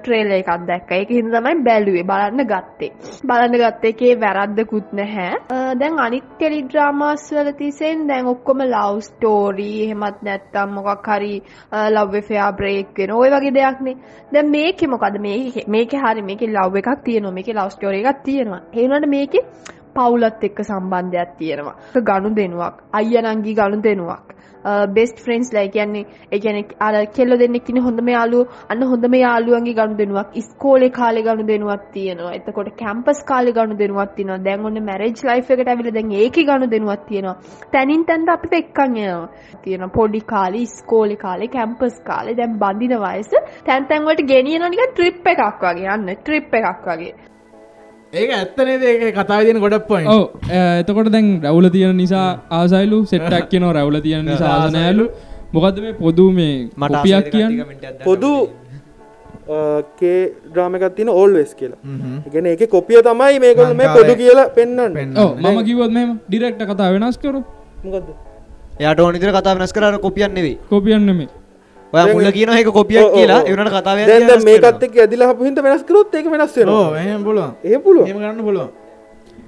[0.00, 0.90] ට්‍රේල එකක් දැක්ක.
[0.92, 2.90] ඒක හින්දා තමයි බැලුවේ බලන්න ගත්තේ.
[3.24, 5.30] බලන්න ගත්තේ එකේ වැරද්දකුත් නැහැ.
[5.50, 11.42] අ, දැන් අනිත් ටෙලිඩ්‍රාමාස් වල තිසෙන් දැන් ඔක්කොම ලව් ස්ටෝරි එහෙමත් නැත්නම් මොකක් හරි
[11.90, 13.96] ලව් එෆෙයා බ්‍රේක් වෙන ওই වගේ දෙයක්නේ
[14.32, 17.32] දැන් මේකේ මොකද මේකේ මේකේ හරි මේකේ ලව් එකක් තියෙනවා.
[17.32, 18.60] මේකේ ලව් ස්ටෝරි එකක් තියෙනවා.
[18.72, 19.42] ඒ වුණාට මේකේ
[19.98, 21.76] පවුලත් එක්ක සම්බන්ධයක් තියෙනවා.
[22.08, 24.36] ගනුදෙනුවක් අයියා නංගි ගනුදෙනුවක්
[24.94, 29.76] බෙස්ට් ෆ්‍රෙන්ඩ්ස් ලා කියන්නේ ඒ කියන්නේ අර කෙල්ල දෙන්නෙක් ඉන්නේ හොඳම යාළුවෝ අන්න හොඳම යාළුවන්ගේ
[29.80, 32.32] ගනුදෙනුවක් ඉස්කෝලේ කාලේ ගනුදෙනුවක් තියෙනවා.
[32.38, 34.40] එතකොට කැම්පස් කාලේ ගනුදෙනුවක් තියෙනවා.
[34.46, 37.36] දැන් ඔන්න මැරේජ් ලයිෆ් එකට ඇවිල්ලා දැන් ඒකේ ගනුදෙනුවක් තියෙනවා.
[37.72, 39.28] තනින් තනට අපිට එක්කන් යනවා.
[39.62, 42.36] තියෙනවා පොඩි කාලේ ඉස්කෝලේ කාලේ කැම්පස් කාලේ.
[42.40, 43.32] දැන් බඳින වයස
[43.64, 45.88] තැන් තැන් වලට ගෙනියනවා නිකන් ට්‍රිප් එකක් වගේ.
[45.96, 47.14] යන්න ට්‍රිප් එකක් වගේ.
[48.16, 50.24] ඒක ඇත්තනේ ඒ කතාව තියෙන ගොඩක් ඔව.
[50.80, 55.06] එතකොට දැන් රැවුල තියෙන නිසා ආසයිලු සෙට්ටක් කියනවා රැවුල තියෙන නිසා ආසනෑලු
[55.52, 57.52] මොකද මේ පොදු මේ මට කොපියක් කියන්න?
[58.04, 58.32] පොදු
[60.00, 61.80] කේ ඩ්‍රාමකත් තින ඕල්වෙස් කියලා.
[62.32, 67.18] ගෙන එක කොපිය තමයි මේකොල් මේ පොදු කියලා පෙන්න්න මම කිව්වොත් මෙහෙම ඩිරෙක්ට් කතා වෙනස්
[67.18, 67.42] කරු.
[67.84, 68.14] මොකද
[68.80, 70.56] යාට ඕනිතර කතා වෙනස් කරන්න කොපියන් නෙවෙයි.
[70.70, 71.28] කොපියන් නෙමේ
[71.92, 73.42] ඔය මුල කියන එක කොපියක් කියලා.
[73.44, 77.52] ඒවනට කතාව දැන් මේකත් එක් ඇදිලා හිට වෙනස් කරොත් එක වෙනස් එහෙම පුළුවන්.
[77.64, 78.68] ඒ එහෙම කරන්න පුළුවන්.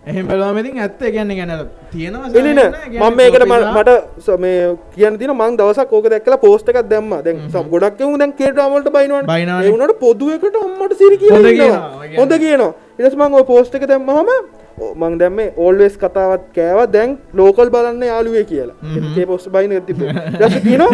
[0.07, 1.53] එහෙම බලවාමතින් ඇත්ත ගැන්න ගැන
[1.93, 2.61] තියෙනවා එලින
[3.01, 3.45] මම මේකට
[3.77, 7.11] මට ස- මේ කියන්න තින මං දවසක් ඕක දැක්කලා පෝස්ට එකක් දැම්ම.
[7.25, 9.27] දැන් සම් ගොඩක් එමු දැන් කේටමලට බයිනවන්.
[9.27, 9.65] බයිනවනේ.
[9.65, 11.83] ඒවුණට පොදුවකට අම්මට සිරි හොඳ කියනවා,
[12.17, 12.73] හොඳ කියනවා.
[12.99, 14.29] ඉරස් මං පෝස්ට එක දැම්මහම
[14.95, 18.77] මං දැම්මේ ඕල්වෙස් කතාවත් කෑව දැන් ලෝකල් බලන්න යාළුවේ කියලා.
[19.17, 19.73] ඒ පොස්ට බයින
[20.51, 20.85] ස කියන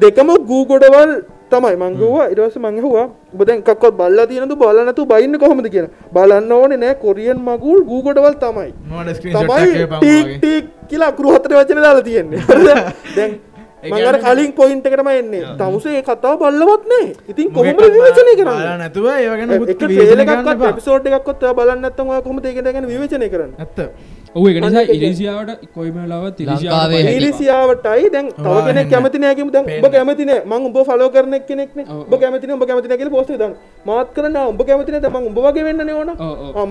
[0.00, 1.12] දෙකම ගූගොඩවල්
[1.50, 6.94] තමයි මංගවා ඉරස මංහවා බදැන් කක්වත් බල්ල තියනතු බලනතු බයින්න කොහොමද කියන බලන්න ඕනේ නෑ
[6.94, 8.70] කොරියන් මගුල් ගූගොඩවල් තමයි.
[9.34, 9.86] තමයි
[10.36, 12.40] ටීක් කියලා අකුරු හතර වචන දාලා තියෙන්නේ.
[13.16, 13.32] දැන්
[13.82, 15.42] මඟර කලින් පොයින්ට එකටම එන්නේ.
[15.58, 17.06] තමුසේ කතාව බල්ලවත් නෑ.
[17.32, 18.78] ඉතින් කොහොම විවචනය කරන්න?
[18.84, 19.06] නැතුව
[19.74, 23.52] ටේලකත් පිසෝට් එකක්කොත් බලන්න ඇත්තම කොම ඒක ගැන විවචනය කරන්න?
[23.58, 23.78] ඇත්ත.
[24.62, 30.24] නිසා ඉරිසියාවට කොයිමලාවත් ලංකාවේ ඉරිසියාව ඉරිසියාවටයි දැන් තව කෙනෙක් කැමති නෑ කිව්ව දැන් ඔබ කැමති
[30.28, 30.42] නෑ.
[30.50, 33.54] මං උඹ ෆලෝ කරන කෙනෙක්නේ ඔබ කැමති නෑ ඔබ කැමති නෑ කියලා එක දාන්න.
[33.88, 36.10] මාත් කරන්න උඹ කැමති නෑ දැන් මං උඹ වගේ වෙන්නනේ ඕන.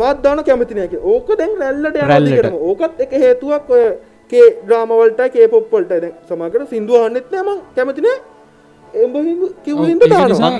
[0.03, 1.09] මාත් දාන කැමති නෑ කියලා.
[1.15, 2.53] ඕක දැන් රැල්ලට යනවා රැල්ලට.
[2.69, 3.83] ඕකත් එක හේතුවක් ඔය
[4.29, 7.59] කේ ඩ්‍රාමා වලට කේ පොප් වලට දැන් සමහරකට සින්දු අහන්නෙත් නෑ මං.
[7.75, 8.19] කැමති නෑ.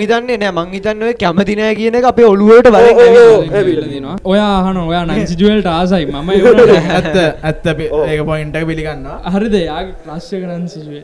[0.02, 2.68] හිතන්නේ නෑ මං හිතන්නේ ඔය කැමති නෑ කියන එක අපේ ඔළුවට.
[2.70, 6.30] ඇවිල්ලා ඔයා අහන ඔයා නංසිජුවල්ට ආසයි මම
[6.98, 7.66] ඇත්ත ඇත්ත.
[8.06, 9.18] ඒක පොයින්ටක් පිළිගන්නවා.
[9.36, 11.04] හරිද යාගේ ක්‍රශ්යක නන්සිජුවේ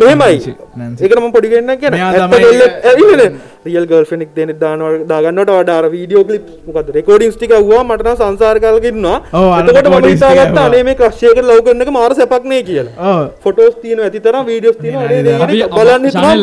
[0.00, 0.54] මෙහෙමයි.
[1.02, 3.30] ඒකට මම පොඩි කෙනෙක් කියන මෙයා ඇත්ත තමයි- දෙල්ල ඇවිල්ලා
[3.66, 6.88] රියල් ගර්ල්ෆ්‍රෙන්ඩ් එක දෙන්න දානවා දාගන්නවට වඩා අර වීඩියෝ ක්ලිප් මොකද්ද?
[6.96, 10.66] රෙකෝඩින්ග්ස් ටික අහුවා මට නම් සංසාර කාලෙක ඉන්නවා ඔව්, අර එතකොට මම recordings ටික හිතාගත්තා.
[10.68, 12.94] අනේ මේ ක්‍රෂ් එකකට ලව් කරන එක මාර සැපක් නේ කියලා.
[13.44, 14.76] ෆොටෝස් තියෙනවා ඇති තරම් වීඩියෝස්
[15.46, 16.34] අපි- බලන්න හිතනවා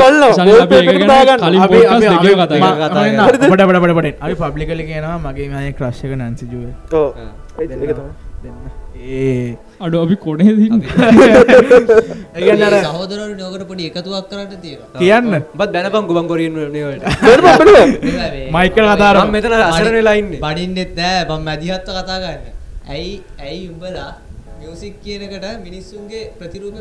[3.50, 3.62] පොඩ
[4.22, 7.14] අපි පබ්ලිකලි කියනවා මගේ මගේ ක්‍රශ් එක නැන්සි ජුව ඔව්.
[7.60, 8.12] ඒක තමයි.
[8.96, 9.58] ඒ.
[9.80, 10.16] අඩු අපි
[12.64, 15.00] අර සහෝදරවරු නෝකට පොඩි එකතුවක් කරන්න තියෙනවා.
[15.00, 15.44] කියන්න.
[15.54, 16.28] බත් බැනපන් ගුවන්
[17.46, 17.90] බලපන්
[18.56, 20.40] මයිකල් කතාර මම මෙතන අසරණ වෙලා ඉන්නේ.
[20.40, 21.26] බඩින්නෙත් නෑ.
[21.30, 22.40] මම මැදිහත්ව කතා ගන්න
[22.90, 24.18] ඇයි ඇයි උඹලා
[24.60, 26.76] මියසික් කියනකට මිනිස්සුන්ගේ ප්‍රතිරූප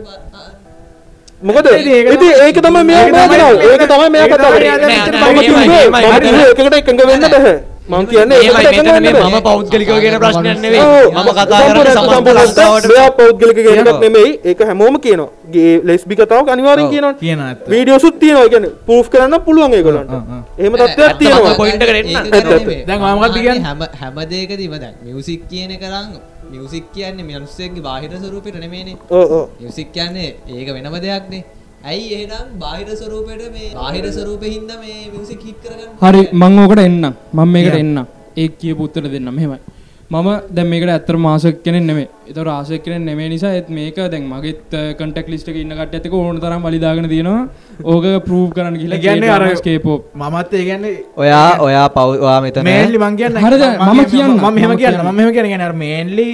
[1.42, 1.66] මොකද?
[1.66, 4.62] ඉතින් ඒක තමයි මෙයා ඒක තමයි- මේකනවා ඒක තමයි මෙයා ඒක කතා තමයි කරන්නේ.
[4.62, 6.26] මෙයා දැන් මෙතන මම එහෙමයි, කිව්වේ එහෙමයි, මම එහෙමයි.
[6.26, 9.36] කිව්වේ එකකට එකඟ වෙන්න බෑ මං කියන්නේ ඒකට මෙතන මේ මම.
[9.46, 14.00] පෞද්ගලිකව කියන ප්‍රශ්නයක් නෙවෙයි මම කතා කරන්නේ ලංකාවට මෙයා පෞද්ගලික කියන එකක්.
[14.04, 16.90] නෙමෙයි ඒක හැමෝම කියනවා ගේ ලෙස්බි කතාවක් අනිවාර්යෙන්.
[16.92, 17.68] කියනවා කියනවා ඇත්ත.
[17.72, 20.12] වීඩියෝසුත් තියෙනවා ඒ කියන්නේ ප්‍රූෆ් කරන්න පුළුවන් ඒගොල්ලන්ට
[20.58, 22.86] එහෙම තත්ත්වයක් තියෙනවා මම point එකට එන්න.
[22.88, 23.64] දැන් ඔයා මොකක්ද කියන්නේ?
[23.66, 26.06] හැම හැම දෙයකදීම දැන් මියුසික් කියන එක නම්
[26.52, 28.96] මියුසික් කියන්නේ මිනිස්සුන්ගේ බාහිර ස්වරූපෙට නෙමෙයිනේ.
[29.10, 31.42] ඔව් ඔව් මියුසික් කියන්නේ ඒක වෙනම දෙයක්නේ.
[31.84, 36.82] ඇයි එහෙනම් බාහිර ස්වරූපෙට මේ බාහිර ස්වරූපෙ හින්දා මේ මියුසික් හිට් කරගන්න හරි මං ඕකට
[36.82, 37.84] එන්න මම මේකට Yeah.
[37.84, 38.02] එන්න
[38.36, 39.58] ඒ කිය පුත්තර දෙන්න මෙහෙමයි
[40.10, 44.30] මම දැන් මේකට ඇත්තර මාසක් කෙනෙක් නෙමෙයි ඒතර ආසයක් කෙනෙක් නෙමෙයි නිසා ඒත් මේක දැන්
[44.32, 47.42] මගෙත් කන්ටැක්ට් ලිස්ට් එකේ ඉන්න කට්ටියත් එක්ක ඕන තරම් වලිදාගෙන තියෙනවා
[47.84, 52.68] ඕක ප්‍රූව් කරන්න ගිහලා ඒ කියන්නේ අර K-pop මමත් ඒ කියන්නේ ඔයා ඔයා ඔයා මෙතන
[52.70, 53.64] මේන්ලි මං කියන්න හරිද?
[53.82, 54.34] මම කියන්න.
[54.36, 55.00] මම මෙහෙම මම කියන්න.
[55.02, 56.28] මම මෙහෙම කියන කියන්නේ අර මේන්ලි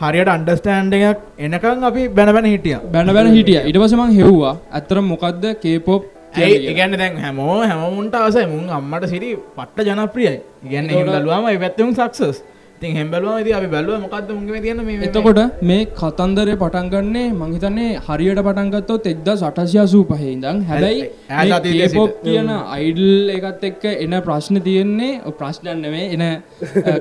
[0.00, 2.80] හරියට අන්ඩර්ස්ටෑන්ඩ් එකක් එනකන් අපි බැන බැන හිටියා.
[2.92, 3.60] බැන බැන හිටිය.
[3.68, 6.02] ඉට පස මං හෙව්වා ඇත්තර මොකක්ද කේපොප්
[6.36, 6.56] ඇයි?
[6.70, 8.46] ඉගන්න දැන් හැමෝ හැමමුන්ට ආසයි.
[8.46, 10.34] මුන් අම්මට සිරි පට්ට ජනප්‍රියයි.
[10.66, 12.42] ඉගන්න බැලුවම පැත්තුම් සක්සස්
[12.84, 17.90] තින් හෙම් බැලුවම ති අපි බැලුව මොකක්ද මුගේ තියන මේ එතකොට මේ කතන්දරය පටන්ගන්නේ මංහිතන්නේ
[18.06, 21.98] හරියට පටන්ගත්තොත් එක්ද සටසියාසූ පහහිදම් හැබැයි ඈත අතීතයේ සිට.
[21.98, 26.24] පොප් කියන අයිඩල් එකත් එක්ක එන ප්‍රශ්න තියෙන්නේ ඔ ප්‍රශ්නන්නවේ එන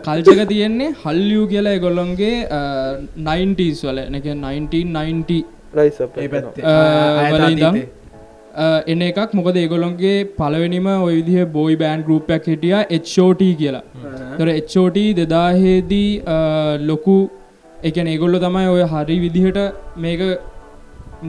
[0.06, 2.36] කල්චක තියෙන්නේ හල්ලියූ කියලා එගොල්ලොන්ගේ
[3.26, 5.42] 90ස් වල එක 1990
[5.74, 6.64] රයිස් අප් ඒ පැත්තේ
[8.94, 9.20] එන එකක්.
[9.40, 12.74] මොකද ඒගොලොන්ගේ පලවෙනිම ඔය විදිහ බෝයි බෑන් ගරුපයක් හිටිය
[13.14, 13.84] HOT කියලා.
[14.40, 16.12] තොර HOT දෙදාහේදී
[16.90, 17.18] ලොකු
[17.90, 19.60] එකන ඒගොල්ලො තමයි ඔය හරි විදිහට
[20.06, 20.22] මේක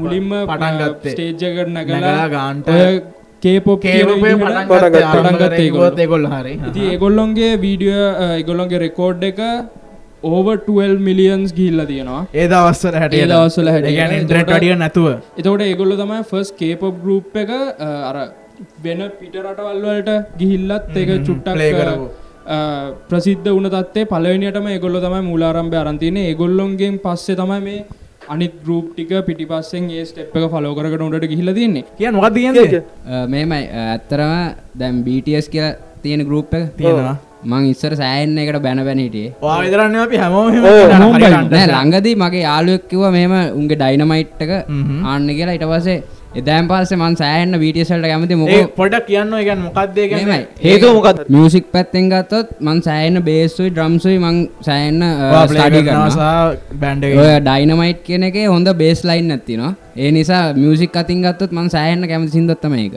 [0.01, 1.13] මුලින්ම පටන් ගත්තේ.
[1.15, 2.67] ස්ටේජ්ජකට නැගලා ගාන්ට
[6.91, 9.41] ඒගොල්ලොන්ගේ වීඩියෝ ඒගොල්ලොන්ගේ රෙකෝඩ් එක
[10.25, 12.23] ඕව 12 මිලියන්ස් ගිල්ල තියෙනවා.
[13.15, 15.07] ඒ දවස්සල හැට ඉන්ට්‍රට එතකොට- අඩිය නැතුව.
[15.39, 17.51] එතකොට ඒගොල්ලො තමයි ෆස් කේපොප් ගරුප් එක
[18.11, 18.17] අර
[18.85, 22.07] වෙන පිට රටවල්වලට ගිහිල්ලත් ඒක චුට්ටක් play අ, කරපු.
[22.47, 22.57] අ,
[23.11, 27.85] ප්‍රසිද්ධ වුණ තත්තේ පලවෙනියටම ඒගොල්ලො තමයි මූලාරම්භය අරන්තියන ඒගොල්ලොන්ගෙන් පස්සේ තමයි මේ
[28.29, 31.85] අනිත් ගරුප් ටික පිටි පස්සෙන් ඒ ස්ටප් එක ෆලෝ කරකට උඩට ගිහිල තින්නේ.
[32.57, 32.83] කිය, කිය.
[33.29, 33.63] මේමයි.
[33.85, 34.33] ඇත්තරම
[34.75, 39.31] දැම් BTS කියලා තියෙන ගරුප් එක තියෙනවා මං ඉස්සර සෑන්න එකට බැන බැන හිටියේ
[40.65, 41.25] වා විතරන්න අපි.
[41.53, 45.01] නෑ ළඟදී මගේ යාළුවෙක් කිව්වා මෙහෙම උන්ගේ ඩයිනමයිට් එක හ්ම්.
[45.07, 45.99] ආන්න කියලා ඊට පස්සේ
[46.35, 50.47] එදාන් පස්සේ මං සෑහෙන්න BTS වලට කැමති ඒ මොකෝ පොඩක් කියන්න ගැන මොකක්දේ ගැන මෙහෙමයි.
[50.65, 55.03] හේතුව මොකක්ද මියසික් පැත්තෙන් ගත්තොත් මං සෑහෙන්න බේස්ුයි ඩ්‍රම්සුයි මං සෑහෙන්න
[55.47, 56.35] ස්ටඩි කරනවා
[56.83, 61.69] බැන්ඩ ඔය ඩයිනමයිට් කියන එක හොඳ බේස් ලයින් ඇතිනවා ඒ නිසා මියසික් අතින් ගත්තොත් මං
[61.71, 62.95] සෑහෙන්න කැමති සිින්දොත්තම එක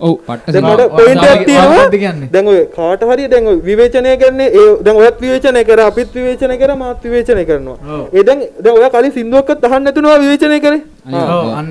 [0.00, 0.64] ඔව් පට්ට දැන්.
[0.66, 1.88] මට පොයින්ට් එකක් තියෙනවා.
[1.94, 2.28] කියන්නේ?
[2.32, 6.56] දැන් ඔය කාට හරි දැන් ඔය විවේචනය කරන්නේ ඒ දැන් ඔයත් විවේචනය කර අපිත් විවේචනය
[6.62, 7.76] කර මාත් විවේචනය කරනවා.
[8.12, 10.80] ඒ දැන් දැන් ඔයා කලින් සින්දුවක්වත් අහන්න නැතුනවා විවේචනය කරේ?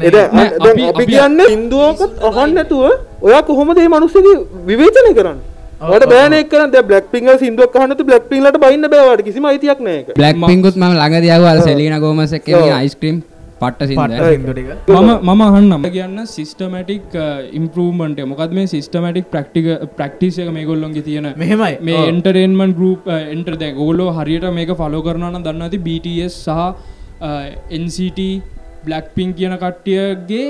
[0.02, 2.83] ඒ දැන් නෑ, දැන් අපි- කියන්නේ සින්දුවක්වත් අහන්න නැතුව
[3.23, 4.35] ඔයා කොහොමද මේ මිනිස්සුගේ
[4.67, 5.43] විවේචනය කරන්නේ?
[5.81, 6.71] ඔව්, ඔයාට ඔව්, බෑන එක කරන්න.
[6.71, 9.25] දැන් බ්ලැක් පිංගල් සින්දුවක් අහන්න නැතුව බ්ලැක් පිංගලට බයින්න බෑ ඔයාට.
[9.25, 10.13] කිසිම අයිතියක් නෑ ඒක.
[10.15, 12.69] බ්ලැක් පිංකුත් මම ළඟදී ආවා අර සෙලීනා ගෝමස් එක්ක ඔව්.
[12.77, 13.17] අයිස්ක්‍රීම්
[13.62, 17.15] පට්ට මම මම අහන්නම කියන්න සිස්ටමටික්
[17.53, 19.65] ඉම්පරමට මොකද මේ සිස්ටමටික් ප්‍රක්ටික
[19.97, 21.27] ප්‍රක්ටිස එක මේ ගොල්ලොන්ගේ තියෙන?
[21.35, 21.73] මෙහෙමයි.
[21.81, 22.05] මේ.
[22.12, 26.59] එන්ටරේන්මන් ගරුප් එන්ටර් දැ ගොලෝ හරියට මේක ෆලෝ කරනන දන්න ඇති BTS සහ
[27.79, 28.19] NCT
[28.85, 30.47] බ්ලක් පින් කියන කට්ටියගේ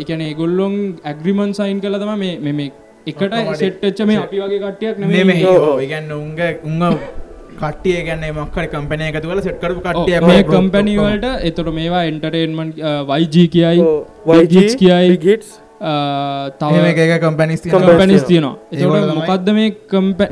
[0.00, 2.72] එකන ඒගොල්ලොන් ඇග්‍රිමන් සයින් කළ තම මේ මේ- මේ
[3.06, 4.98] එකට සෙට්ච්ච මේ අපි වගේ කට්ටියක්
[5.66, 6.98] ඕ ඉගන්න උන්ග උංග
[7.56, 12.72] කට්ටිය ගැන්න මක්කර කම්පනය එකතු වල සෙට් කරපු ඔව්, කට්ටිය මේ කම්පැනිවලට එතොට මේවා එන්ටර්ටේන්මන්
[13.08, 13.80] වයිජ කියයි
[14.56, 15.08] Hits කියයි.
[15.52, 15.65] අ,
[16.60, 16.74] තව
[17.22, 18.54] කම්පැනිස් කම්පැනිස් තියනවා.
[18.72, 19.70] තමයි- මොකක්ද මේ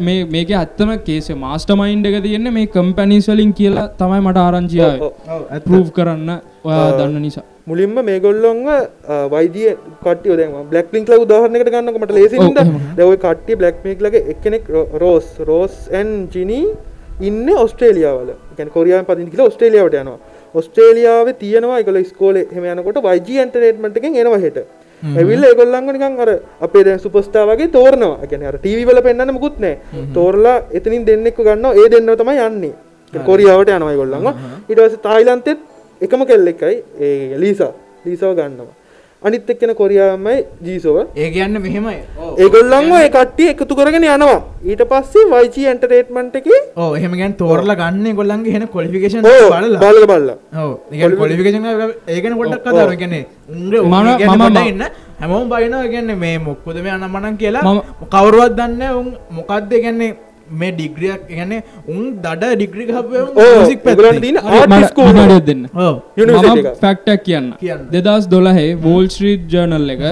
[0.00, 5.02] මේ මේක ඇත්තම කේස මාස්ට මයින්් එක තියෙන්නේ මේ කම්පැනිස් වලින් කියලා තමයි මට ආරංචියාව
[5.02, 5.12] ඔව්,
[5.66, 6.30] පරූ් කරන්න
[6.64, 7.44] ඔයා දන්න නිසා.
[7.66, 8.66] මුලින්ම මේගොල්ලොන්ව
[9.32, 9.70] වයිදිය
[10.02, 12.40] කටිය දැම බ්ලක් ලින්ක් ල උදාහරනකට ගන්නක මට ලේසිද
[12.96, 14.64] දැවයි කට්ටිය බ්ලක් මේක් ලගේ එක්කෙනෙක්
[15.00, 16.60] රෝස් රෝස් ඇන් ජිනි
[17.20, 20.18] ඉන්න ඔස්ට්‍රේලියාවල ගැන කොරියාව පදින් කියලා ඔස්ට්‍රේලියාවට යනවා.
[20.54, 24.58] ඔස්ට්‍රේලියාව තියෙනවා එකල ස්කෝල හෙම යනකොට වයිජ ඇන්ටනේට්මට එකෙන් එනවා හෙට
[25.18, 26.30] ඇවිල්ල ඒගොල්ලංග නිකන් අර
[26.66, 28.26] අපේ දැන් සුපස්ටා වගේ තෝරනවා.
[28.30, 30.08] ගැන අර ටීවි වල පෙන්වන්න මුකුත් නැහැ.
[30.16, 31.74] තෝරලා එතනින් දෙන්නෙක්ව ගන්නවා.
[31.80, 32.74] ඒ දෙන්නව තමයි යන්නේ.
[33.28, 34.28] කොරියාවට යනවා ඒගොල්ලන්ව.
[34.68, 35.60] ඊට පස්සේ තායිලන්තෙත්
[36.00, 37.72] එකම කෙල්ලෙක්යි ඒ ලීසා.
[38.04, 38.83] ලීසාව ගන්නවා
[39.24, 40.34] අනිත් එක්කෙන කොරියාවමයි
[40.66, 40.96] ජීසෝව.
[41.16, 41.94] ඒ කියන්න මෙහෙමයි.
[42.42, 44.36] ඒගොල්ලන්ව ඒ කට්ටිය එකතු කරගෙන යනවා.
[44.64, 49.80] ඊට පස්සේ වයිචි එන්ටර්ටේන්මන්ට් එකේ ඕ එහෙම ගැන් තෝරලා ගන්න ගොල්ලන්ගේ හෙන කොලිෆිකේෂන් ඕ බලලා.
[49.84, 50.36] බලලා බලලා.
[50.62, 51.66] ඔව් ඒ කොලිෆිකේෂන්
[52.08, 54.84] ඒකන පොඩ්ඩක් කතාව කියන්නේ උන්ගේ මම- උන්ගේ කියන්නේ මම- පොඩ්ඩක් ඉන්න.
[55.20, 55.88] හැමෝම බයිනවා.
[55.88, 57.62] කියන්නේ මේ මොක්කොද මේ අනම්මනම් කියලා.
[57.64, 57.82] මම-
[58.12, 59.00] කවුරුවත් දන්නේ නැහැ.
[59.00, 59.72] උන් මොකද්ද?
[59.84, 60.10] කියන්නේ
[60.60, 61.60] මේ ඩිග්‍රියක් කියන්නේ
[61.94, 62.86] උන් දඩ ඩිග්‍රී
[65.48, 65.62] දෙන්න.
[65.86, 65.94] ඔව්.
[66.18, 66.76] යුනිවර්සිටි මම එක.
[66.84, 67.46] ෆැක්ටක් කියන්න.
[67.94, 70.04] දෙදස් දොලහේ වෝල් ස්ට්‍රීට් ජර්නල් එක.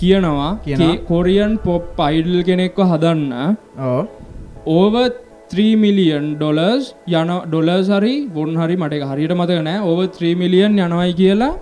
[0.00, 0.94] කියනවා කියනවා.
[1.10, 3.56] කොරියන් පොප් පයිඩල් කෙනෙක්ව හදන්න
[3.90, 4.00] ඔව්.
[4.78, 4.94] ඕව
[5.52, 6.84] 3 මිලියන් ඩොලර්ස්
[7.20, 9.78] යන ඩොලර්ස් හරි වොන් හරි මට එක හරියට මතක නෑ.
[9.90, 11.52] ඕව 3 මිලියන් යනවයි කියලා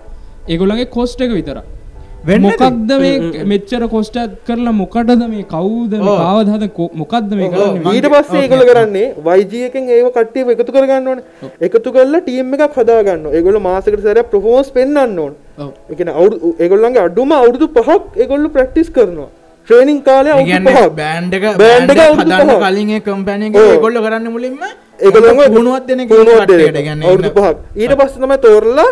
[0.51, 1.80] ඒගොල්ලගේ කොස්ට එක විතර වෙන්න
[2.23, 7.93] මොකක්ද මේ මෙච්චර කොස්ටත් කරලා මොකටද මේ කවුද මේ කාවද හද කො- මොකක්ද මේ කරන්නේ
[7.95, 9.07] ඊට පස්සේ ඒගොල්ලෝ කරන්නේ
[9.37, 11.23] YG එකෙන් ඒව කට්ටියව එකතු කරගන්න ඕනේ.
[11.61, 13.35] එකතු කරලා ටීම් එකක් හදාගන්න ඕනේ.
[13.37, 15.69] ඒගොල්ලෝ මාසෙකට සැරයක් performance පෙන්වන්න ඕනේ.
[15.89, 19.29] ඒ කියන්නේ අවුරුදු ඒගොල්ලන්ගේ අඩුම අවුරුදු 5ක් ඒගොල්ලෝ ප්‍රැක්ටිස් කරනවා.
[19.67, 20.95] ට්‍රේනින් කාලේ අවුරුදු ඒගැන්න 5ක්.
[20.97, 22.63] බෑන්ඩ එක බෑන්ඩ් එක අවුරුදු හදන්න පහක්.
[22.65, 23.77] කලින් ඒ කම්පැනික ඔව්.
[23.83, 24.57] ගොල්ල කරන්න මුලින්ම
[24.99, 26.65] ඒගොල්ලන්ව පුුණුවත් දෙන පුහුණුවක් දෙනවා.
[26.67, 27.55] කට්ටට ගන්න අවුරුදු 5ක්.
[27.75, 28.89] ඊට පස්සේ තමයි තෝරලා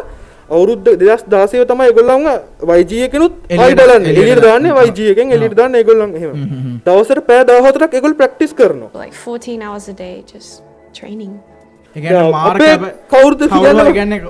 [0.56, 2.28] අවුරුද්ද 2016 තමයි ඒගොල්ලන්ව
[2.80, 4.14] YG එකනුත් ආයි එළියට- බලන්නේ.
[4.14, 6.34] එළියට දාන්නේ YG එකෙන් එළියට දාන්නේ ඒගොල්ලන් එහෙම.
[6.86, 8.90] දවසට පැය 14ක් ඒගොල්ලෝ ප්‍රැක්ටිස් කරනවා.
[8.96, 10.62] like 14 hours a day just
[10.94, 11.34] training.
[13.12, 13.42] කවුරුද
[13.94, 14.22] කියන්නේ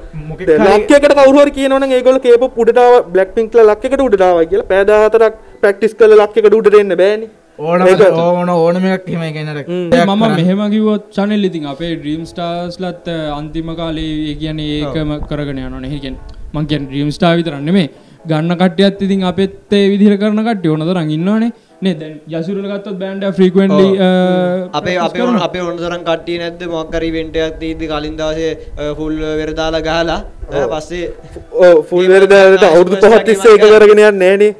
[0.67, 6.53] ලක්කකට කවරුවර කියනවන ඒගොල කේප පුඩටාව බ්ලක් පින්ක්ල ලක්කට උඩටාව කියලා පෑදාහතරක් ප්‍රක්ටිස් කල ලක්කට
[6.53, 7.27] උඩට එන්න බෑනි
[7.60, 9.24] ඕන ඕන ඕනම එකක් හෙම.
[9.36, 9.72] ගැනට
[10.10, 15.82] මම මෙහෙම කිවොත් චනල් ඉතින් අපේ ඩ්‍රීම් ස්ටාර්ස් ලත් අන්තිම කාලේ කියන ඒකම කරගෙන යන
[15.86, 16.15] නෙහිකෙන්
[16.54, 17.89] මංකෙන් ්‍රීම් ස්ටා විතරන්න මේ
[18.30, 23.26] ගන්න කටයත් ඉතින් අපත් ඒ විදිර කරන කට ඕනද රඟන්නවානේ නේ දැන් යසුරල ගත්තත් බෑන්ඩ
[23.38, 23.89] ෆ්‍රීකවෙන්ලි
[24.80, 26.63] අපේ අපේ ඔන්න අපේ ඔන්න තරම් කට්ටිය නැද්ද?
[26.74, 30.19] මොක්කර ඉවෙන්ට් එකක් තීද්දි කලින් දවසේ ෆුල් වෙර දාලා ගහලා
[30.74, 31.06] පස්සේ
[31.91, 34.52] ෆුල් වෙරදට අවුදු පහත් තිස්සේ එක කරගෙන යන්න නෑනේ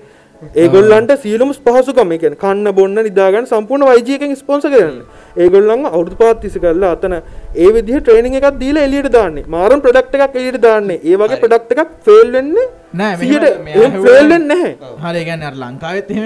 [0.56, 4.98] ඒගොල්ලන්ට සියලුම පහසුකම එක කන්න බොන්න නිදාගන්න සම්පූර්ණ වයිජයකෙන් ස්පොන්ස කරන්න.
[5.38, 7.16] ඒගොල්ලන් අවුදු පාත්තිසි කරලා අතන
[7.56, 9.46] ඒ විදි ට්‍රේනිං එකක් දීලා එලියට දාන්නේ.
[9.48, 11.00] මාරම් ප්‍රඩක්් එකක් එලියට දාන්නේ.
[11.04, 14.72] ඒ වගේ ප්‍රඩක්් එකක් ෆෙල් වෙන්නේ නෑ සියට මෙහෙම- ෆෙල් වෙන්නේ නැහැ.
[15.04, 16.24] හරි ගැන්න ලංකාවත් එහෙම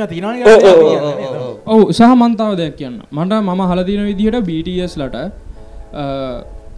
[0.48, 1.04] ඔව්, ඔව්, තිනන
[1.68, 2.98] ඔවු සහ මන්තාව දෙයක් කියන්න.
[3.12, 5.18] මට මම හලදින විදිහට BTS ලට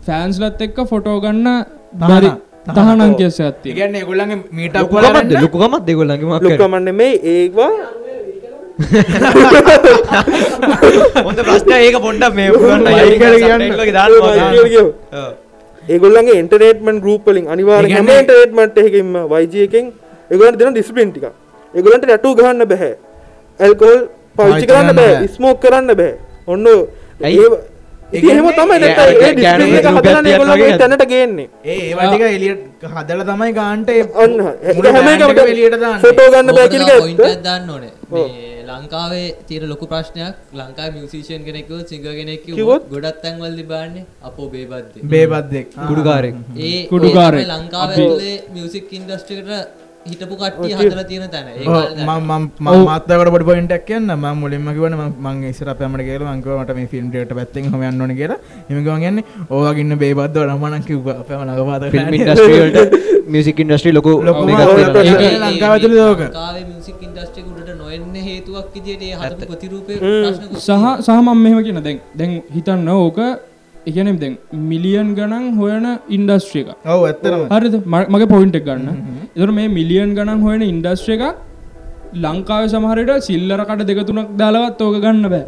[0.07, 1.47] ෆෑන්ස්ලත් එක්ක ෆොටෝ ගන්න
[2.01, 2.31] බරි
[2.67, 5.86] තහනම් කියස ඇත්ති ගන්න ගොල්ලගේ මීට ලොකුකමත්
[6.23, 7.71] මොකක් ලොක්කමන්න මේ ඒවා
[11.25, 13.62] හොඳ ප්‍රශ්න ඒක පොඩ්ඩක් මේ පුරන්න මයික් එකට කියන්න.
[13.62, 14.82] subtitle එකේ දාන්න ඕනේ.
[15.13, 15.32] ඔව්.
[15.84, 19.86] ඒගොල්ලන්ගේ ඉන්ටර්නේට්මන්ට් ගෲප් වලින් අනිවාර්යෙන් හැම ඒ කියන්නේ- ඉන්ටර්නේට්මන්ට් එකකින්ම YG එකෙන්
[20.32, 21.25] ඒගොල්ලන්ට දෙන ඩිසිප්ලින් ටික.
[21.73, 22.91] ඒගොල්ලන්ට ටැටූ ගහන්න බෑ.
[23.60, 23.99] ඇල්කොහොල්
[24.36, 25.28] පාවිච්චි කරන්න බෑ.
[25.30, 26.13] ස්මෝක් කරන්න බෑ.
[26.47, 26.65] ඔන්න?
[27.21, 27.47] ඒ
[28.13, 28.77] එහෙම තමයි
[30.79, 31.47] තැනට ගේන්නේ.
[31.63, 35.99] ඒ ඒවටික එලියට හදල තමයි ගාන්ට එකම එලියට දාන්න.
[36.03, 36.49] ෆොටෝ ගන්න
[37.43, 37.93] දාන්න ඕනේ.
[38.11, 42.41] මේ ලංකාවේ තියෙන ලොකු ප්‍රශ්නයක් ලංකාවේ මියුසිෂියන් කෙනෙක් සිංගර් කෙනෙක්?
[42.45, 45.01] කිව්වොත් ගොඩක් තැන්වලදී බලන්නේ අපෝ බේබද්දේ.
[45.13, 51.45] බේබද්දෙක් කුඩුකාරෙක් ඒ තමයි ලංකාවේ මියුසික් ඉන්ඩස්ට්‍රි එකට හිටපු කට්ටිය හදලා තියෙන තැන.
[51.97, 52.05] දැන්.
[52.87, 54.09] මාතකට පොඩ පොයින්ටක් කියන්න.
[54.13, 58.37] ම මුලින්ම කිවන මං ඉස්සර පමට කියල මංකවට මේ ෆිල්ම් ට පැත්තෙන් හම යන්නන කියලා.
[58.69, 59.17] එමගවගන්න
[59.51, 61.07] ඕගන්න බේබද්ද නමන කිව්ව.
[61.15, 62.93] අපම නගපාත ෆිල්ම් ඉන්ඩස්ට්‍රී වලට
[63.27, 66.21] මියුසික් ඉන්ඩස්ට්‍රී ලොකු ඒ- ලංකාව ඇතුලේ ඒ දෝක.
[66.21, 69.97] ලංකාවේ මියුසික් ඉන්ඩස්ට්‍රි එක උඩට නොෙන්න හේතුවක් විදියට ඒ හදපු ප්‍රතිරූපේ.
[69.97, 73.19] ප්‍රශ්නකුත් සහ සහමම් මෙහම කියන දැන් දැන් හිතන්න ඕක
[73.87, 74.33] එකනම් දැන්
[74.69, 77.75] මිලියන් ගණන් හොයන ඉන්ඩස්ට්‍රිය එක ඔව ඇත්තරම හරිද?
[77.85, 78.87] ම- මගේ පොයින්ට් එක ගන්න.
[79.35, 81.35] එතර මේ මිලියන් ගණන් හොයන ඉන්ඩස්ට්‍රිය එකක්
[82.15, 85.43] ලංකාව සමහරයට සිල්ලරකට දෙකතුනක් දාලවත් ඕක ගන්න බෑ.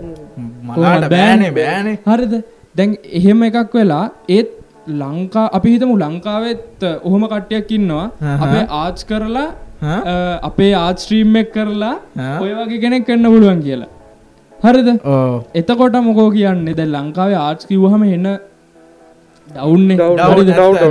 [1.16, 1.98] බෑනේ බෑනේ.
[2.08, 2.34] හරිද?
[2.76, 4.50] දැන් එහෙම එකක් වෙලා ඒත්
[5.02, 8.06] ලංකා අපි හිතමු ලංකාවෙත් ඔහොම කට්ටයක් ඉන්නවා.
[8.46, 9.48] අපේ ආච් කරලා
[10.44, 11.94] අපේ ආත්ස්ට්‍රීම් එක් කරලා?
[12.42, 13.90] ඔය වගේ කෙනෙක් කන්න පුළුවන් කියලා
[14.60, 14.90] හරිද?
[15.06, 16.76] ඕ එතකොට මොකෝ කියන්නේ?
[16.76, 18.30] දැ ලංකාවේ ආර්ට් කිව්හම එන්න
[19.48, 19.90] down.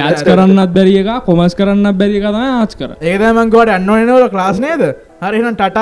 [0.00, 4.84] ඇස් කරන්නත් බැරිය එක කොමස් කරන්න බැරි එක තමයි ආච් කර ඒකමංකවට අන්නවනවල ක්ලාස් නේද
[5.22, 5.80] හරිහන ටට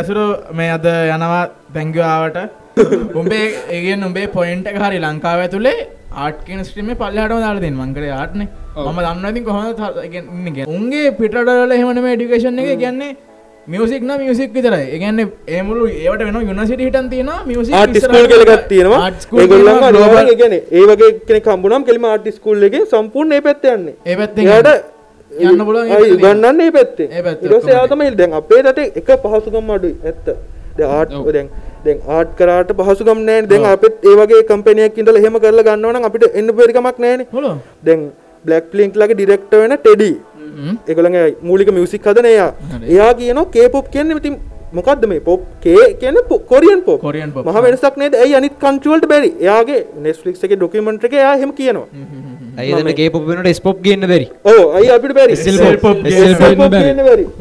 [0.00, 1.42] යසුරු මේ අද යනවා
[1.74, 2.38] දැංගවාවට
[3.20, 5.76] උඹේ ඒගෙන් උඹේ පොයින්ට හරි ලංකාව ඇතුළේ
[6.16, 8.42] ආටකන ස්ට්‍රීම පල්ලහට දාලතින් මංකර ආටන
[8.86, 9.64] ම දන්නති කොහොම
[10.70, 12.70] උන්ගේ පිටඩල එහෙමනම ඩිකේෂන් එක.
[12.78, 13.16] කියන්නේ
[13.66, 18.56] මියසික් න මියසික් විතර ඒගන්න ඒමුළු ඒවට වෙන යුනිසිට හිටන් තියෙන මියසික් ආර්ට් ස්කූල් කියලා
[18.56, 19.10] එකක් තියෙනවා.
[19.42, 23.76] ඒගොල්ලන්ව අනිවාර්යෙන් ඒ කියන්නේ ඒ වගේ කෙනෙක් හම්බුනම කෙලිම ආර්ට් ස්කූල් එකේ සම්පූර්ණ ඒ පැත්තේ
[23.76, 23.94] යන්නේ.
[24.06, 24.68] ඒ පැත්තෙන් එයාට
[25.30, 26.18] යන්න පැත්තෙන්.
[26.24, 27.08] ගන්නන්නේ ඒ පැත්තේ.
[27.10, 30.28] ඒ පැත්තේ ඊට පස්සේ එයා ඔක්කොම තමයි දැන් අපේ රටේ එක පහසුකම් අඩුයි ඇත්ත.
[31.20, 31.30] ඔව්.
[31.36, 31.48] දැන්
[31.86, 36.10] දැන් ආර්ට් කරාට පහසුකම් නැහැ දැන් අපිත් ඒ වගේ කම්පැනියක් ඉඳලා එහෙම කරලා ගන්නවා නම්
[36.10, 37.26] අපිට එන්න බැරි කමක් නැහැනේ.
[37.32, 37.48] හොල
[37.88, 38.04] දැන්
[38.44, 40.10] බ්ලැක් ලින්ක් ලගේ ඩිරෙක්ටර් වෙන ටෙඩි
[40.88, 42.50] ඒගොල්ලන්ගේ මූලික මියුසික් හදන එයා.
[42.94, 44.36] එයා කියනවා K-pop කියන්නේ ඉතින්
[44.78, 45.40] මොකද්ද මේ pop?
[45.64, 45.64] K
[46.00, 47.00] කියන්නේ කොරියන් pop.
[47.06, 47.30] කොරියන්.
[47.46, 48.14] මහ වෙනසක් නේද?
[48.22, 49.30] ඇයි අනිත් කන්ට්‍රි වලට බැරි?
[49.46, 51.88] එයාගේ Netflix එකේ ડોකියුමන්ටරි එකේ එයා එහෙම කියනවා.
[52.58, 54.26] ඇයි K-pop වෙනකොට S-pop ගේන්න බැරි?
[54.50, 55.34] ඔව් අයි අපිට බැරි?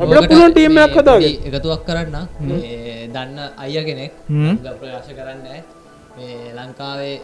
[0.02, 1.24] අපිට පුළුවන් ටීම් එකක් හදාගන්න.
[1.24, 2.16] අපි එකතුවක් කරන්න.
[2.50, 4.12] මේ දන්න අයිය කෙනෙක්
[4.82, 5.48] ප්‍රකාශ කරන්න.
[6.18, 7.16] මේ ලංකාවේ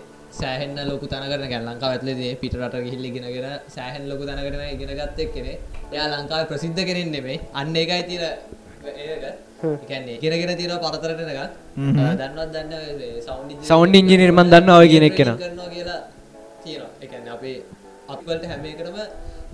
[0.41, 5.19] සෑහෙන්න ලොකු තනකරන ගැන ලංකාව ඇතුලේදී පිට රට ගිහිල්ලා ඉගෙනගෙන සෑහෙන්න ලොකු තනකට ඉගෙන ගත්ත
[5.25, 5.57] එක්කෙනෙක්
[5.93, 7.37] එයා ලංකාවේ ප්‍රසිද්ධ කෙනෙක් නෙමෙයි.
[7.59, 7.73] අන්න
[8.09, 8.23] තියෙන
[9.05, 9.23] ඒක.
[9.89, 11.41] කියන්නේ ඉගෙනගෙන තියෙනවා පරතරට එකක්
[11.77, 11.93] හ්ම්.
[12.19, 12.71] දන්නවත් දන්න
[13.27, 15.35] සවුන්ඩ් Sound engineer මන් දන්නවා ඔය කියන එක කෙනා.
[15.75, 15.99] කියලා
[16.63, 16.91] තියෙනවා.
[17.01, 17.57] ඒ කියන්නේ අපේ
[18.13, 18.97] අපවලට හැම එකටම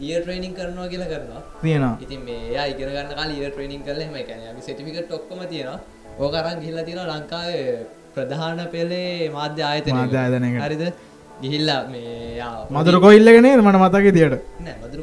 [0.06, 1.42] ඊයර් ට්‍රේනින් කරනවා කියලා කරනවා.
[1.64, 1.94] තියෙනවා.
[2.06, 5.80] ඉතින් මේ ඉගෙන ගන්න කාලේ ඊයර් ට්‍රේනින් කරලා එහෙම ඒ කියන්නේ අපි සර්ටිෆිකේට් ඔක්කොම තියෙනවා.
[6.24, 9.96] ඕක අරන් ගිහිල්ලා තියෙනවා ලංකාවේ ප්‍රධාන පෙළේ මාධ්‍ය ආයතනයක.
[9.96, 10.64] මාධ්‍ය ආයතනයකට.
[10.66, 10.84] හරිද?
[11.42, 15.02] ගිහිල්ලා මේ මදුර කොයිල්ල නේද මට මතක දියට නෑ මදුරු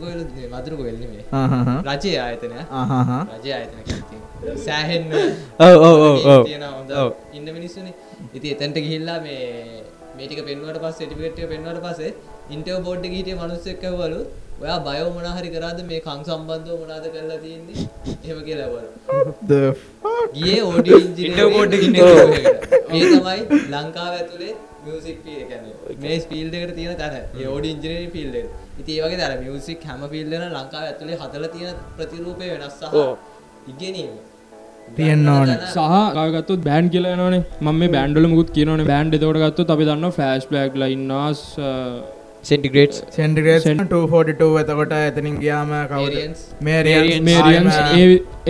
[0.52, 0.76] මදුරු
[1.32, 1.70] ආහහ.
[1.88, 2.56] රජයේ ආයතනය.
[3.34, 5.12] රජයේ ආයතන කියන්නේ සෑහෙන්න
[5.66, 6.44] ඔව්, ඔව්, ඔව්, ඔව්.
[6.46, 7.10] තියෙන හොඳ ඔව්.
[7.32, 7.94] ඉන්න මිනිස්සුනේ.
[8.34, 9.82] ඉතින් එතනට ගිහිල්ලා මේ
[10.16, 12.10] මේ ටික පෙන්නුවට පස්සේ සර්ටිෆිකේට් එක පෙන්නුවට පස්සේ
[12.50, 14.20] ඉන්ටර්වයුව බෝඩ් එකේ හිටිය මිනිස්සෙක් ඇහුවලු
[14.62, 17.88] ඔයා බයෝ මොනා හරි කරාද මේ කන් සම්බන්ධව මොනවද කරලා තියෙන්නේ?
[18.24, 18.90] එහෙම කියලා ඇහුවලු.
[19.48, 19.60] The
[20.34, 20.62] ගියේ
[21.52, 21.94] board එකකින්
[22.92, 23.04] මේ.
[23.12, 24.52] තමයි ලංකාව ඇතුලේ
[24.84, 25.18] මියුසික්
[26.02, 27.14] මේ ෆීල්ඩ් එකට තියෙන තැන.
[27.40, 28.46] ඒ ඕඩියෝ ඉන්ජිනියරින් ෆීල්ඩ් එක.
[28.80, 32.94] ඉතින් ඒ වගේ අර මියුසික් හැම ෆීල්ඩ් එකම ලංකාව ඇතුලේ හදලා තියෙන ප්‍රතිරූපය වෙනස් සහ.
[33.72, 34.12] ඉගෙනීම.
[34.96, 35.58] තියෙන්න ඕනේ.
[35.74, 40.44] සහ ගත්තොත් බෑන්් කියලා නනේ ම බෑන්ඩල මුත් කියනන බෑන්් එතවට ගත්තු අපි දන්න ෆෑස්
[40.50, 41.40] බලක් ලයින්නස්
[42.48, 45.70] සෙන්ටිග්‍රේඩ්ස් සෙන්ටිග්‍රේඩ් 242 එතකොට එතනින් ගියාම.
[45.98, 46.40] මේරියන්ස්
[47.28, 47.76] මේරියන්ස්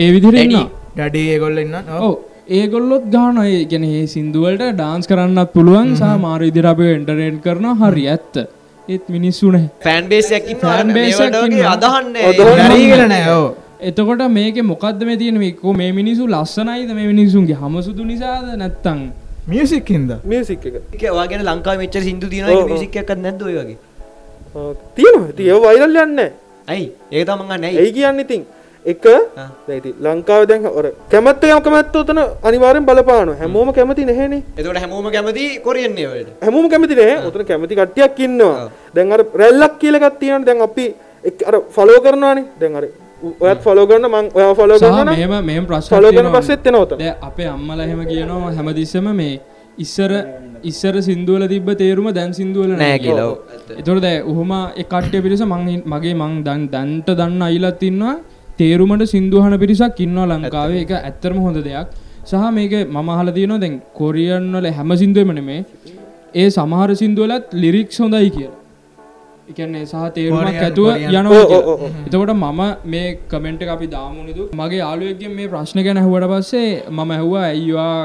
[0.02, 0.54] ඒ විදිරන්න
[0.96, 2.14] ඩඩි ඒගොල්ල ඉන්න ඔව
[2.58, 3.38] ඒගොල්ලොත් ගාන
[3.70, 8.34] ගැන ඒ සිින්දුවලට ඩාන්ස් කරන්නත් පුළුවන් සහ මාර ඉදිරපය එන්ටරේන්් කරන හරි ඇත්ත.
[8.88, 11.74] ඒත් මිනිස්සුනේ ෆෑන් බේසයක් ඉන්නවා Fan base එකක් මේවට වගේ ඉන්නවා.
[11.76, 12.32] අදහන්නේ.
[12.62, 13.48] ගරීගල නෑ ඕ
[13.82, 16.90] එතකොට මේක මොකක්ද මේ තියෙනවෙක්කෝ මේ මිනිසු ලස්සනයිද?
[16.98, 18.46] මේ මිනිසුන්ගේ හමසුදු නිසාද?
[18.56, 19.00] නැත්තං
[19.46, 20.10] මියසික් හින්ද?
[20.24, 20.76] මියසික් එක.
[20.94, 22.30] ඒක ඔයාගෙන ලංකාවේ මෙච්චර සින්දු
[23.02, 23.78] එකක් නැද්ද ඔය වගේ?
[24.96, 25.32] තියෙනවා.
[25.38, 26.20] තිය වයිරල් යන්න.
[26.68, 26.86] ඇයි?
[27.12, 28.44] ඒක තමයි මං නැහැ ඇයි කියන්න ඉතින්
[28.84, 29.48] එක ආ.
[29.66, 34.42] දැයිති ලංකාව දැන් ඔර කැමත්ත යම කැමැත්ත ඔතන අනිවාරෙන් බලපාන හැමෝම කැමති නැහැනේ.
[34.58, 38.70] එතකොට හැමෝම කැමති කොරියන්නේ වලට හැමෝම කැමති නෑ ඔතන කැමති කට්ටියක් ඉන්නවා.
[38.94, 40.86] දැන් අර රැල්ලක් කියලා එකක් තියෙනවා දැන් අපි
[41.48, 42.44] අර ෆලෝ කරනවානේ.
[42.60, 42.84] දැන් අර
[43.46, 47.48] ඔයත් ෆලෝ කරන මං ඔයා ෆලෝ කරන මෙම මෙම ප්‍රශ්න ෆලෝ කරන පස්සෙත් දැන් අපේ
[47.56, 49.40] අම්මල එහෙම කියනවා හැමතිස්සම මේ
[49.84, 50.12] ඉස්සර
[50.70, 53.28] ඉස්සර සින්දුවල තිබ්බ තේරුම දැන් සින්දුවල නෑ කියලා.
[53.30, 53.38] ඔව්.
[53.80, 55.42] එතොට දැ උහම එකට්ටය පිරිස
[55.92, 58.16] මගේ මං දන් දැන්ට දන්න අයිලත් ඉන්නවා
[58.62, 60.80] තේරුමට සින්දුහන පිරිසක් ඉන්නවා ලංකාවේ.
[60.86, 61.88] එක ඇත්තරම හොඳ දෙයක්.
[62.30, 65.60] සහ මේක මම අහල තියනවා දැන් කොරියන්වල හැම සිින්දුවමන මේ
[66.34, 68.58] ඒ සමහර සිින්දුවලත් ලිරික්ස් හොඳයි කියලා.
[69.50, 70.88] එකන්නේ සහ තේරුමක් ඇතුව.
[71.10, 71.90] යනවා කියලා.
[72.06, 72.60] එතකොට මම
[72.92, 77.96] මේ කමෙන්ට් එක අපි දාමුණුදු මගේ යාලුවක්ගෙන් මේ ප්‍රශ්න ගැන ඇහුවට පස්සේ මම ඇහුවා ඇයිවා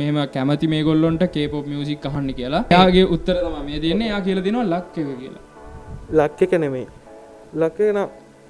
[0.00, 2.62] මෙම කැමති මේ ගොල්ලොන්ට කේපොප් මියසික් අහන්න කියලා.
[2.76, 5.44] යාගේ උත්තර තම මේ තියන්නේ යා කියල දිනවා ලක් එක කියලා.
[6.18, 6.86] ලක් එක නෙමේ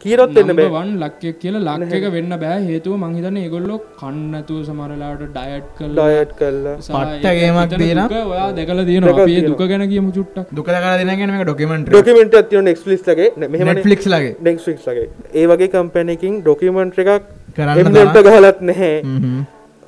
[0.01, 0.69] කීරොත් එන්න බෑ.
[0.75, 2.59] වන් ලක්කයක් කියලා ලක් එක වෙන්න බෑ.
[2.69, 9.27] හේතුව මංහිතන ඒගොල්ලො කන්නතුව සමරලාට ඩයට් කල් ඩයට් කල්ලා පට්ට ගේමක් දීලා ඔයා දෙකල තියෙනවා.
[9.49, 10.49] දුක ගැන කියම චුට්ටක්.
[10.53, 13.31] දුක දෙනගෙන මේ ඩොකමෙන්ට් ඩොකමෙන්ට් ඇතිව නෙක්ස්ලිස් ලගේ.
[13.47, 14.35] මෙහම නෙට්ෆලික්ස් ලගේ.
[14.41, 15.09] නෙක්ස්ලික්ස් ලගේ.
[15.35, 17.13] ඒ වගේ කම්පැනකින් ඩොකමෙන්ට් එකක්
[17.57, 18.25] කරන්න එම්ට තමා.
[18.31, 18.95] ගහලත් නැහැ.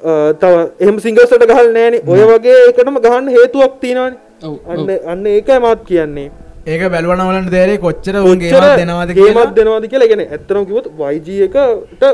[0.00, 4.14] අ, තව එහම සිංගල්සට ගහල් නෑන ඔය වගේ එකටම ගහන්න හේතුවක් තියෙනවාන.
[4.42, 4.54] ඔව්.
[4.68, 6.30] අන්න අන්න ඒකයි මත් කියන්නේ
[6.66, 10.08] ඒක බැලවනවලට දේරේ කොච්චර උන්ගේ දෙනවාද ගේමත් දෙනවාද කියලා?
[10.10, 12.04] ගැන ඇත්තරම් කිවත් වයිජ එකට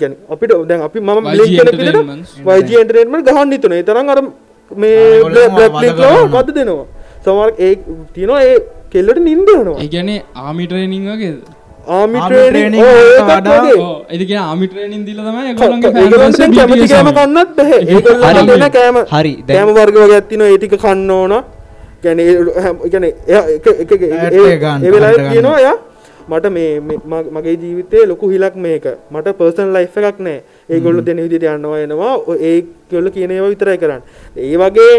[0.00, 1.26] ගැන අපිට දැන් අපි මම.
[2.48, 3.82] වයිජ එන්ටරේන්මට ගහන්න හිතුනේ.
[3.88, 4.20] තරම් අර
[4.70, 5.22] මේ.
[6.34, 6.86] මද දෙනවා.
[7.24, 7.72] සමහර ඒ
[8.14, 8.56] තියෙනවා ඒ
[8.92, 11.38] කෙල්ලට නින්දනවා ඒගැනේ ආමි ට්‍රේනිං වගේද?
[11.96, 15.52] ආමි ආමි ට්‍රේනින් training වලට වඩා එදික ආමි ට්‍රේනින් දිල තමයි
[16.58, 17.80] කැමති කෑම කන්නත් බැහැ.
[18.52, 19.34] දෙන කෑම හරි.
[19.50, 21.34] කෑම වර්ග වගේ ඇත්තිනවා ඒ ටික කන්න ඕන
[22.02, 22.18] ගැන
[22.92, 25.76] ගැන එක එක ඇට් එක ගන්න, ඒ වෙලාවේ කන්න කියනවා යා
[26.28, 28.86] මට මේ මග- මගේ ජීවිතේ ලොකු හිලක් මේක.
[29.10, 30.40] මට පර්සන් ලයිෆ් එකක් නෑ.
[30.70, 32.14] ඒගොල්ලෝ දෙන විදිහට යනවා එනවා.
[32.40, 32.56] ඒ
[32.90, 34.02] ගොල්ලෝ කියන ඒවා විතරයි කරන්නේ.
[34.36, 34.96] ඒ වගේ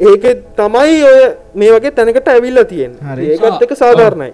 [0.00, 0.24] ඒක
[0.56, 1.18] තමයි ඔය
[1.54, 3.00] මේ වගේ තැනකට ඇවිල්ලා තියෙන්නේ.
[3.14, 3.26] හරි.
[3.32, 4.30] ඒකත් එක සාධාරණයි.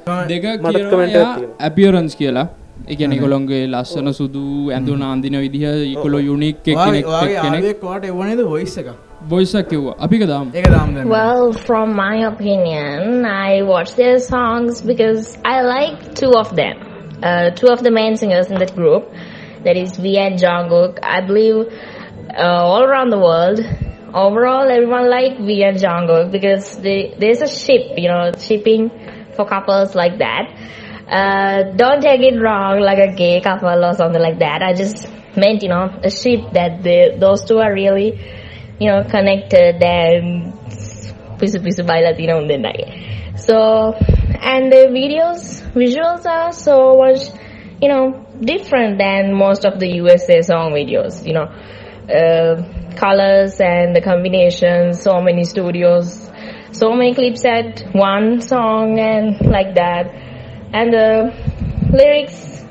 [1.17, 1.49] එකක්.
[1.61, 2.47] ඇපියරන්ස් කියලා.
[2.89, 7.07] එකන කොළොන්ගේ ලස්සන සුදු ඇඳුන අන්දින විදිහ ඉකොලො යුනික් කෙනෙක්
[7.43, 7.83] කෙනෙක්.
[7.83, 8.89] වාට එවනද වොයිස් එක
[11.09, 17.19] Well, from my opinion, I watch their songs because I like two of them.
[17.23, 19.11] Uh, two of the main singers in that group,
[19.65, 20.99] that is V and Jungkook.
[21.03, 21.73] I believe
[22.37, 23.61] uh, all around the world,
[24.13, 28.91] overall, everyone like V and Jungkook because they, there's a ship, you know, shipping
[29.37, 30.53] for couples like that.
[31.09, 34.63] Uh, don't take it wrong, like a gay couple or something like that.
[34.63, 38.21] I just meant, you know, a ship that they, those two are really
[38.79, 40.53] you know, connected and
[41.87, 43.37] baila Latino on the night.
[43.37, 47.29] So, and the videos, visuals are so much,
[47.83, 51.51] you know, different than most of the USA song videos, you know.
[52.05, 52.63] Uh,
[52.97, 56.31] colors and the combinations, so many studios,
[56.73, 60.07] so many clips at one song and like that.
[60.73, 61.35] And the
[61.91, 62.65] lyrics,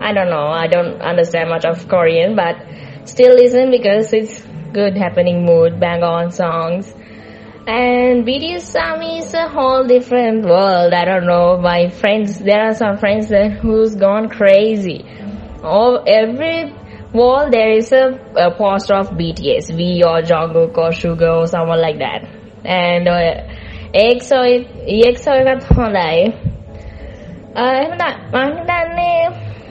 [0.00, 0.48] I don't know.
[0.48, 2.56] I don't understand much of Korean, but
[3.08, 4.42] still listen because it's
[4.73, 6.93] good happening mood, bang on songs.
[7.67, 10.93] And BTS Army is a whole different world.
[10.93, 11.57] I don't know.
[11.57, 15.03] My friends, there are some friends that who's gone crazy.
[15.63, 16.71] Oh, every
[17.11, 21.81] wall there is a, a poster of BTS, V or Jungkook or Sugar or someone
[21.81, 22.27] like that.
[22.63, 23.47] And uh,
[23.93, 24.39] EXO,
[24.85, 26.33] EXO එකත් හොඳයි.
[27.55, 29.09] Uh, එහෙම නා- මම හිතන්නේ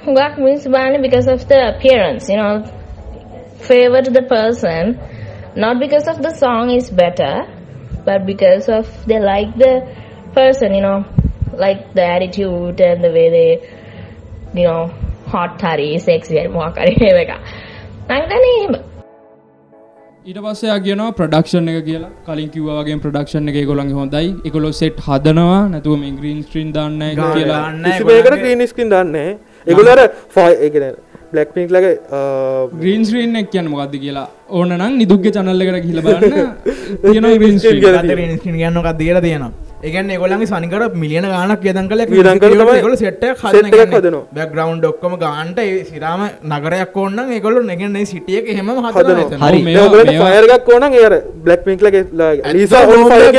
[0.05, 2.55] හුඟක් මිනිස්සු බලන්නේ because of the appearance, you know,
[3.68, 5.00] favor to the person,
[5.56, 7.46] not because of the song is better,
[8.06, 9.88] but because of they like the
[10.34, 11.06] person, you know,
[11.54, 13.50] like the attitude and the way they,
[14.54, 14.92] you know,
[15.28, 15.98] hot හරි,
[16.78, 17.32] හරි ඒව එක.
[18.12, 18.76] හිතන්නේ එහෙම.
[20.26, 22.10] ඊට පස්සේ කියනවා production එක කියලා.
[22.26, 24.36] කලින් කිව්වා වගේ ප්‍රඩක්ෂන් එක ඒගොල්ලන්ගේ හොඳයි.
[24.46, 25.68] ඒගොල්ලෝ සෙට් හදනවා.
[25.70, 27.00] නැතුව මේ ග්‍රීන් ස්ක්‍රීන් දාන්න
[27.36, 27.62] කියලා
[28.42, 29.38] ග්‍රීන් ස්ක්‍රීන් දන්නේ
[29.68, 30.70] ඒගොල්ලෝ අර ෆයි ඒ
[31.30, 31.96] කියන්නේ බ්ලැක් පින්ක් ලගේ
[32.82, 34.28] ග්‍රීන් ස්ක්‍රීන් එක කියන්නේ මොකද්ද කියලා?
[34.50, 36.52] ඕන නම් නිදුක්ගේ channel එකට ගිහිල්ලා බලන්න.
[37.04, 42.08] තියෙනවා ග්‍රීන් ස්ක්‍රීන් ගන්න එකක් දීලා තියෙනවා ඒගන්න ඒගොල්ලන්ගේ සනිකට මිලියන ගානක් යදන් තමයි
[42.86, 42.96] ගොල
[43.74, 44.24] එකක් හදනවා.
[44.38, 46.22] බැක්ග්‍රවන්් ඔක්කම ගාන්ට ඒ සිරාම
[46.54, 48.72] නගරයක් ඕන්න ඒගොල්ලු නැගන්නේ සිටියක හෙම
[50.24, 51.16] ෆයර් එකක් ඕන අර
[51.46, 51.64] බ්ලැක්
[52.96, 53.32] ඔන් ෆයර්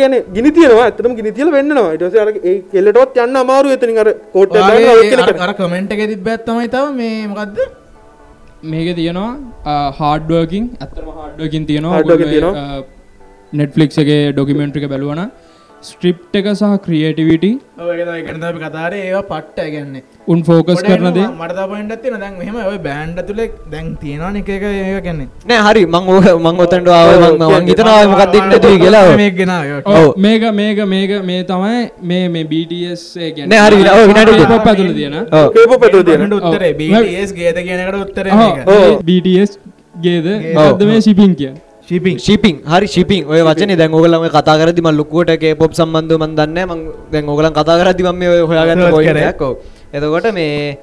[0.00, 0.84] කියන ගිනි තියනවා.
[0.86, 1.92] ඇත්තටම ගිනි තියලා වෙන්නනවා.
[1.94, 4.58] ඊට පස්සේ අර ඒ කෙල්ලටවත් යන්න අමාරු එතනින් අර කෝට්
[5.62, 7.58] කමෙන්ට් එක තිබ්බත් තමයි තව මේ මොකක්ද
[8.72, 11.62] මේක තියෙනවා හාඩ්ුවකින් ඇත්තම හාඩ්ුවකින්
[11.94, 12.62] Hard working තියෙනවා
[13.54, 13.62] තියෙනවා.
[13.62, 15.22] නෙට්ෆලික්ස් එක ඩොකිමෙන්ට්‍රික බැලුවන
[15.86, 17.48] ස්ට්‍රිප් එක සහ ක්‍රියටිවිටි
[17.78, 21.26] ඒකන කතාරේ ඒවා පට්ට ගැන්නේ උන් ෆෝකස් කරන දේ.
[21.40, 25.28] මට පොයින්ට තින දැන් මෙහම ඔය බෑන්ඩ තුළෙක් දැන් තියෙනවා එක එක ඒ කියන්නේ.
[25.50, 25.82] නෑ හරි.
[25.86, 29.04] මං ඕක මං ඔතන්ට ආව මං හිතනවා මොකක්ද දෙන්න ඇති කියලා.
[29.20, 29.52] මේ ගෙන
[29.84, 33.52] ඔව්, මේක මේක මේක මේ තමයි මේ මේ BTS ඒ කියන්නේ.
[33.52, 35.20] නෑ, හරි, ඇතුළේ තියෙන.
[35.40, 35.52] ඔව්.
[35.58, 36.32] කේපොප් ඇතුළේ තියෙන.
[36.32, 36.72] උත්තරේ.
[36.80, 39.58] BTS ගේද කියනකට උත්තර ඔව්, BTS
[40.08, 40.26] ගේද
[40.56, 44.80] මොකද්ද මේ shipping කියන්නේ ශිපින් ශිපින් හරි ශිපින් ඔය වචනේ දැන් ඕගොල්ලෝ ඔය කතා කරද්දි
[44.84, 46.76] මම ලොකුවට K-pop සම්බන්ධව මම දන්නේ නැහැ.
[46.76, 49.22] මම දැන් ඕගොල්ලන් කතා කරද්දි මම මේ Search පොයින්ට්.
[49.30, 49.42] එකක්.
[49.96, 50.78] එතකොට මේ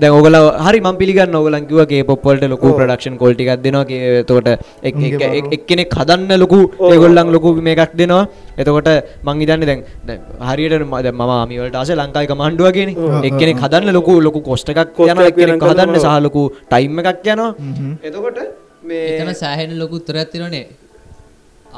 [0.00, 3.84] දැන් ඕගොල්ලෝ හරි මම පිළිගන්නවා ඕගොල්ලන් කිව්වා K-pop වලට ලොකු ප්‍රොඩක්ෂන් quality එකක් දෙනවා
[4.22, 4.48] එතකොට
[4.88, 6.58] එක් එක්- එක්- එක්කෙනෙක් හදන්න ලොකු
[6.90, 8.24] ඒගොල්ලන් ලොකු මේකක් දෙනවා.
[8.58, 8.90] එතකොට
[9.26, 10.18] මං හිතන්නේ දැන් දැන්
[10.48, 12.96] හරියට දැන් මම ආමි වලට ආසේ ලංකාවේ කමාන්ඩුවා කියනේ
[13.30, 15.14] එක්කෙනෙක් හදන්න ලොකු ලොකු කොස්ට් එකක් යනවා.
[15.22, 15.96] එකක් එක්කෙනෙක් හදන්න.
[16.04, 17.50] සහ ලොකු ටයිම් එකක් යනවා.
[18.02, 18.38] එතකොට
[18.88, 20.64] මේ එතන සෑහෙන ලොකු උත්තරයක් තියෙනනේ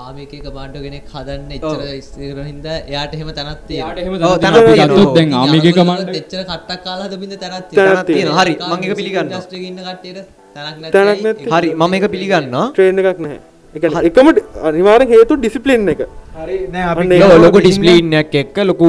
[0.05, 4.29] ආමිකේ කමාන්ඩෝ කෙනෙක් හදන්න එච්චර ඉස්සර හින්දා එයාට එහෙම තැනක් තියෙනවා.
[4.29, 5.15] ඔව්, තැනක් තැනක් තියෙනවා.
[5.17, 8.41] දැන් ආමිගේ කමාන්ඩ් එච්චර කට්ටක් කාලා හදපින්ද තැනක් තැනක් තියෙනවා.
[8.41, 9.27] හරි, මම ඒක පිළිගන්නවා.
[9.29, 10.21] ඉන්ඩස්ට්‍රි එකේ ඉන්න කට්ටියට
[10.57, 11.51] තැනක් නැති.
[11.55, 13.41] හරි මම ඒක පිළිගන්නවා ට්‍රේන් එකක් නැහැ
[13.75, 14.27] ඒ කියන්නේ එකම
[14.69, 16.01] අනිවාර්යෙන් හේතු ඩිසිප්ලින් එක
[16.41, 18.87] හරි නෑ අපි ලොකු ඩිස්ප්ලීන් එකක් එක්ක ලොකු?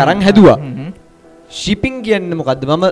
[0.00, 0.58] කරන් හැදුවා.
[1.50, 2.84] ශිපින් කියන්න මොකක්ද මම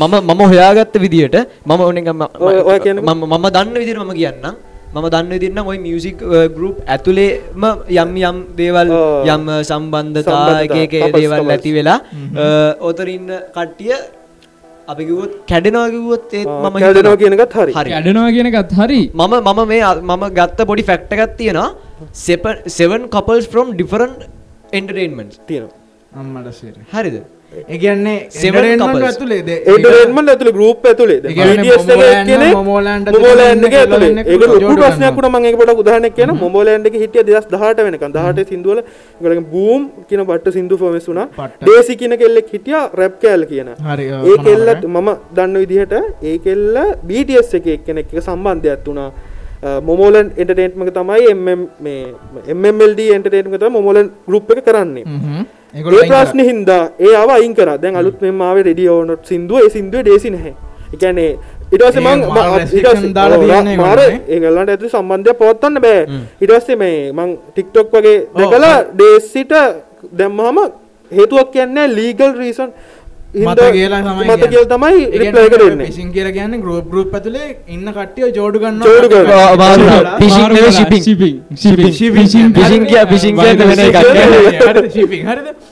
[0.00, 1.36] මම මම හොයාගත්ත විදියට
[1.66, 4.54] මම ඕන ම- ඔය- ඔය කියන්නේ මම මම දන්න විදිහට මම කියන්නම්.
[4.94, 6.18] මම දන්න විදිහට නම් ওই මියුසික්
[6.54, 8.88] ගෲප් ඇතුලේම යම් යම් දේවල්.
[9.26, 11.50] යම් සම්බන්ධතා සම්බන්ධතා, එක එක couples, දේවල්.
[11.50, 11.98] ඇති වෙලා
[12.80, 13.92] ඔතර ඉන්න කට්ටිය
[14.88, 17.16] අපි කිව්වොත් කැඩෙනවා කිව්වොත් ඒත් මම කැඩෙනවා හිතනවා.
[17.16, 17.72] කියන එකත් හරි.
[17.72, 17.90] හරි.
[17.90, 19.00] කැඩෙනවා කියන එකත් හරි.
[19.14, 21.68] මම මම මේ මම ගත්ත පොඩි ෆැක්ට් එකක් තියෙනවා.
[22.78, 24.18] Seven couples from different
[24.72, 25.36] entertainments.
[25.48, 25.81] තියෙනවා
[26.14, 26.74] අම්මට සේර.
[26.92, 27.16] හරිද?
[27.72, 29.08] ඒ කියන්නේ Seven entertainment couples.
[29.08, 29.40] ඇතුලේ.
[29.48, 31.18] ද- ඒන්ටර්ටේන්මන්ට් ඇතුලේ ගෲප් ඇතුලේ.
[31.20, 33.98] ඒ කියන්නේ BTS එකේ මොමෝලෑන්ඩ් කෙනෙක් මොමෝලෑන්ඩ් මොමෝලෑන්ඩ් එකේ ඇතුලේ.
[33.98, 35.16] ඇතුලේ ඉන්න ඒක කෙනෙක් ලොකු ජෝඩු ප්‍රශ්නයක් ගන්නවා.
[35.18, 38.12] වුණා මම ඒක පොඩක් උදාහරණයක් කියනවා මොමෝලෑන්ඩ් එකේ හිටිය 2018 වෙනකන්.
[38.18, 38.80] 18 සින්දුවල.
[39.16, 41.26] ඒගොල්ලන්ගේ බූම් කියන බට්ට සින්දු ෆෝමස් වුණා.
[41.62, 43.68] ඩේසි කියන කෙල්ලෙක් හිටියා රැප් කෑල්ල කියන.
[44.28, 46.76] ඒ කෙල්ලත් මම දන්න විදිහට ඒ කෙල්ල
[47.08, 49.10] BTS එකේ එක්කෙනෙක් එක සම්බන්ධයක් වුණා.
[49.88, 51.42] මොමෝලන් එන්ටර්ටේන්මක තමයි එම්
[51.80, 52.00] මේ
[52.56, 55.04] MMLD එන්ටර්ටේන්මක තමයි මොමෝලන් ගෲප් එක කරන්නේ.
[55.74, 56.08] ඒ.
[56.10, 57.78] ප්‍රශ්න හින්දා ඒ ආව අයින් කරා.
[57.78, 60.54] දැන් අලුත් මෙම ආවේ රෙඩියෝ නොට් සින්දුව සින්දුවේ ඩේසි නැහැ.
[61.72, 62.20] ඊට පස්සේ මං
[63.80, 66.00] මාර ඒගොල්ලන්ට ඇතුළේ සම්බන්ධයක් පවත්වන්න බෑ.
[66.40, 69.52] ඊට පස්සේ මේ මං TikTok වගේ දැකලා ඩේසිට
[70.18, 70.58] දැම්මම
[71.12, 72.70] හේතුවක් කියන්නේ ලීගල් රීසන්
[73.34, 75.04] මත කියලා තමයි මත කියලා තමයි
[75.52, 75.86] කරන්නේ.
[75.86, 78.58] ෆිෂින් කියලා කියන්නේ ගෲප් ගෲප් ඇතුලේ ඉන්න කට්ටිය ජෝඩු
[80.54, 81.04] වෙලා shipping.
[82.16, 82.52] Fishing.
[84.92, 85.08] කිය-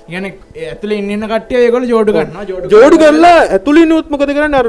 [0.08, 2.44] කියන්නේ ඒ ඇතුලේ ඉන්න ඉන්න කට්ටිය ඒගොල්ලෝ ජෝඩු ගන්නවා.
[2.74, 4.62] ජෝඩු කරලා ඇතුළින් උත් මොකද කරන්නේ?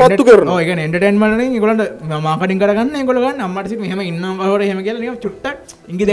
[0.00, 0.54] පත්තු කරනවා.
[0.54, 1.82] ඔව් ඒ කියන්නේ එන්ටර්ටේන්මන්ට් වලින් ඒගොල්ලන්ට
[2.26, 3.40] මාකටිං කරගන්න ඒගොල්ලෝ ගන්න.
[3.46, 5.56] අම්මට සිට මෙහෙම ඉන්නවා කවර එහෙම කියලා නිකන් චුට්ටක්
[5.88, 6.04] ඉංගි.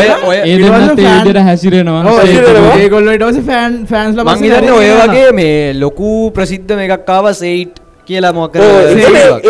[0.00, 2.02] ඔය ඔය ඒ දෙන්නත් ඒ විදිහට හැසිරෙනවා.
[2.02, 2.42] ඔව් stage එකේ.
[2.42, 2.76] හැසිරෙනවා.
[2.84, 7.76] ඒගොල්ලෝ ඊට පස්සේ ෆෑන් ෆෑන්ස්ලා මං හිතන්නේ ඔය වගේ මේ ලොකු ප්‍රසිද්ධ මේකක් ආවා සේයිට්
[8.08, 8.98] කියලා මොකක් ඔව්,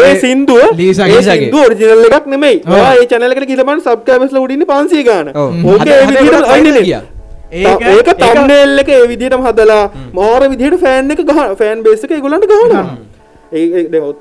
[0.02, 0.62] ඒ සින්දුව.
[1.40, 2.56] සින්දුව ඔරිජිනල් එකක් නෙමෙයි.
[2.68, 5.26] ඔයා ඒ channel එකට ගිහලා බලන්න subscribers ලා උඩින් ඉන්නේ 500 ගාන.
[5.66, 6.84] ඕකේ ඒ විදිහට අයින්නේ.
[7.52, 7.82] ඒක-
[8.36, 9.82] තම්නේල් එක ඒ විදිහටම හදලා
[10.14, 12.84] මාර විදිහට ෆෑන් එක ගහ ෆෑන් බේස් එක ඒගොල්ලන්ට ගහනවා.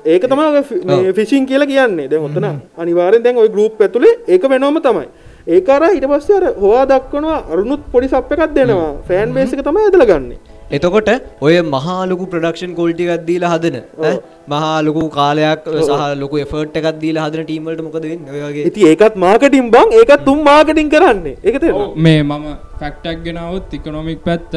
[0.06, 2.08] ඒක තමයි ඔය ෆි- මේ ෆිෂින් කියලා කියන්නේ.
[2.10, 2.44] දැන් ඔතන
[2.78, 5.06] අනිවාර්යෙන් දැන් ওই ගෲප් ඇතුලේ ඒක වෙනවම තමයි.
[5.48, 8.92] ඒක අර ඊට පස්සේ අර හොවා දක්වනවා අරුණුත් පොඩි සප් එකක් දෙනවා.
[9.08, 10.36] ෆෑන් බේස් එක තමයි ඇදලා ගන්නෙ
[10.70, 11.08] එතකොට
[11.40, 14.14] ඔය මහා ලොකු ප්‍රඩක්ෂන් කෝල්ටි එකක් දීලා හදන ඈ,
[14.52, 18.64] මහා ලොකු කාලයක් සහ ලොකු එෆර්ට් එකක් දීලා හදන ටීම් වලට මොකද වෙන්නේ ඔය වගේ?
[18.70, 19.88] ඉතින් ඒකත් මාකටිං බං.
[20.00, 21.36] ඒකත් තුන් මාකටිං කරන්නේ.
[21.44, 21.94] ඒක තේරෙනවද?
[21.98, 22.44] මේ මම
[22.80, 24.52] ෆැක්ටක් ගෙනවොත් ඉකොනොමික් පැත්ත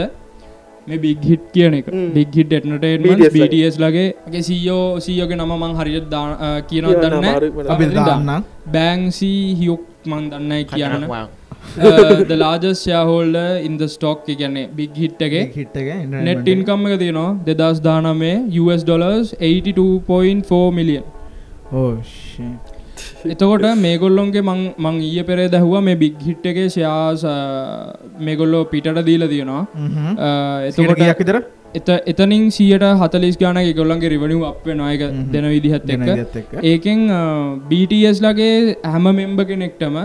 [0.88, 1.88] මේ බික් හිට් කියන එක.
[2.16, 3.48] බික් හිට එටනටේන්මන් BTS ලගේ.
[3.48, 6.16] BTS ලගේ ගේ සීෝ සීයෝගේ නම මං හරියට
[6.70, 8.46] කියනව දන්න.
[8.74, 11.06] බෑංසී හියොක් මං දන්නයි කියන්න.
[12.30, 13.38] ද ලාජස් යාහෝල්ඩ
[13.68, 15.88] ඉන්ද ස්ටොක් කියන්නේ බික් හිට්ටගේ හිට් එක
[16.30, 16.96] නෙට් ඉන්කම් එක.
[17.04, 17.30] තියනවා.
[17.48, 21.06] දෙදස් දානමේ US ඩොලර්ස් 82.4 මිලියන්
[23.34, 27.24] එතකොට මේගොල්ලොන්ගේ මං ඊය පෙරේ දැහවා මේ බික් හිට් එකේ ශයාස
[28.28, 29.64] මේගොල්ලෝ පිටට දීල තියෙනවා.
[30.70, 31.38] එතකොට කියක් විතර
[31.78, 35.02] එත එතනින් සියට හතලිස් ගාන ගොල්ලන්ගේ රිවනිව අප නොයක
[35.34, 36.52] දෙන විදිහත් එක්ක.
[36.72, 37.00] ඒකෙන්
[37.70, 39.96] BTS ලගේ හැම මෙම්බ කෙනෙක්ටම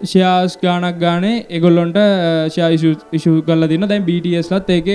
[0.00, 1.98] ෂයාස් ගානක් ගානේ එගොල්ලොන්ට
[2.52, 2.68] ෂයා
[3.18, 3.84] ඉශු කල්ල දින්න.
[3.92, 4.88] දැන් BTS ලත් ඒක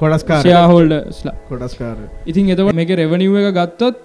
[0.00, 0.40] කොඩස්කාර.
[0.44, 4.02] ෂයාහෝල්ඩස්ලා කොඩස්කාර ඉතින් එතකොට මේක රෙවනිව් එක ගත්තොත්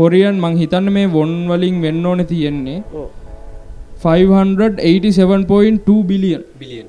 [0.00, 2.78] කොරියන් මං හිතන්න මේ වොන් වලින් වෙන්න ඕන තියෙන්නේ
[4.04, 6.88] 587.2 බිලියන් බිලියන්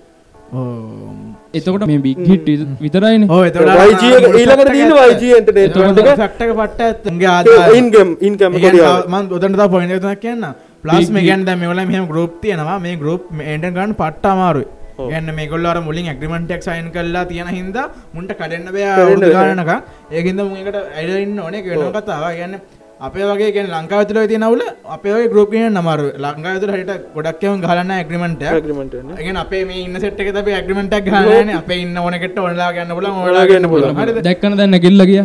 [1.54, 2.50] එතකොට මේ බික් හිට්
[2.84, 3.24] විතරයින.
[3.30, 7.46] ඕ YG එක ඊළඟට තියෙන YG entertainment එක ෆක්ටක පට්ට ඇත්තුන්ගේ ආද
[7.80, 10.46] ඉන්ගම් ඉන්කම් කොරියාව මන් උදට පොයින තුනක් කියන්න
[10.84, 12.78] ප්ලස් මේ ගැන් දැ මෙවල මෙහම ගරුප් තියෙනවා.
[12.86, 13.24] මේ ගරුප්
[13.54, 14.68] එන්ට ගන්න පට්ට අමාරුයි.
[15.12, 17.78] ගන්න මේ කොල්ලර මුලින් ඇග්‍රිමෙන්ටක් සයින් කල්ලා තියෙන හිද
[18.16, 19.16] මුන්ට කඩන්න බෑ.
[19.38, 19.72] ගානක
[20.12, 21.62] ඒකින්ද මුකට අයිඩන්න ඕනේ.
[21.70, 22.56] වෙන කතාව ගන්න
[23.08, 24.62] අපේ වගේ ගැන ලංකාවතුල තියනවල
[24.96, 29.24] අපේ ගරුප කියන නමරු ලංකාවතුර හට ගොඩක්යම ගලන්න ඇග්‍රිමෙන්ට agreement වෙන්නේ.
[29.28, 33.08] ගෙන අපේ මේ ඉන්න සෙට් එක අපේ ඇග්‍රිමෙන්ටක් ගලන අප ඉන්න ඕනකට ඔන්ලා ගන්න පුල
[33.12, 33.96] ඔයාලා ගන්න පුළුවන්.
[34.02, 34.20] හරිද?
[34.28, 35.22] දැක්කන දැන්න කිල්ල කිය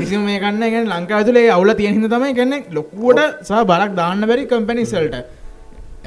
[0.00, 5.16] කිසිම මේ කන්න ගැන ලංකාතුලේ අවුල තියෙන තමයි ගන්න ලොකුවට සහ බලක් දාන්න බැරි කම්පැනිසල්ට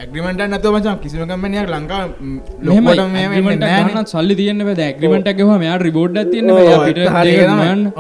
[0.03, 1.99] ඇග්‍රිමට නැතුව මචම් කිසිම කම්පනයක් ලංකා
[2.67, 3.01] ලොකට
[3.41, 6.49] ම සල්ලි තියන්න ඇග්‍රිමට එකම මෙයා රිබෝඩ් තියන්න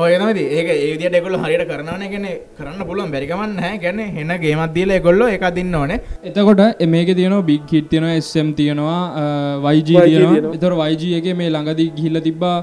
[0.05, 2.25] ඔයනද ඒක ඒදිට එකොල්ල හරියට කරනන ගැන
[2.57, 3.09] කරන්න පුළුවන්.
[3.13, 5.99] බැරිකමන්න හැ ගැන හෙන ගේමත් දීල එකොල්ලො එක දින්න ඕනේ.
[6.29, 6.61] එතකොට
[6.95, 8.99] මේක තියනවා බික් හිට තියෙනවා එස්ම් තියෙනවා
[9.67, 10.51] වයිජ තියෙනවා.
[10.57, 12.57] එතර වයිජ එක මේ ළඟදී ගිහිල්ල තිබ්බා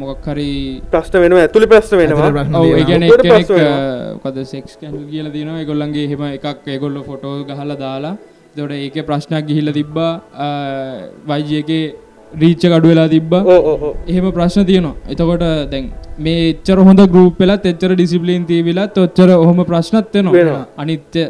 [0.00, 0.48] මොකක් හරි
[0.96, 2.44] ප්‍රශ්න වෙනවා ඇතුළි ප්‍රශ්න වෙනවා.
[2.58, 8.14] ඔව ඒගැන සෙක්ස් කැල් කියල තිනවා එකොල්ලන්ගේ හෙම එකක් ඒගොල්ල ෆොටෝ ගහල දාලා
[8.56, 10.12] දොට ඒක ප්‍රශ්නයක් ගිහිල්ල තිබ්බා
[11.28, 11.82] වයිජයගේ
[12.32, 13.42] රීච්ච කඩු වෙලා තිබ්බා.
[14.08, 14.94] එහෙම ප්‍රශ්න තියනවා.
[15.12, 20.34] එතකොට දැන් මේ එච්චර හොඳ ගරුප් වෙලත් එච්චර ඩිසිපලින් තිීවිලත් ඔච්චර ඔහොම ප්‍රශ්නත් වෙනවා.
[20.34, 20.64] වෙනවා.
[20.76, 21.24] අනිත්‍ය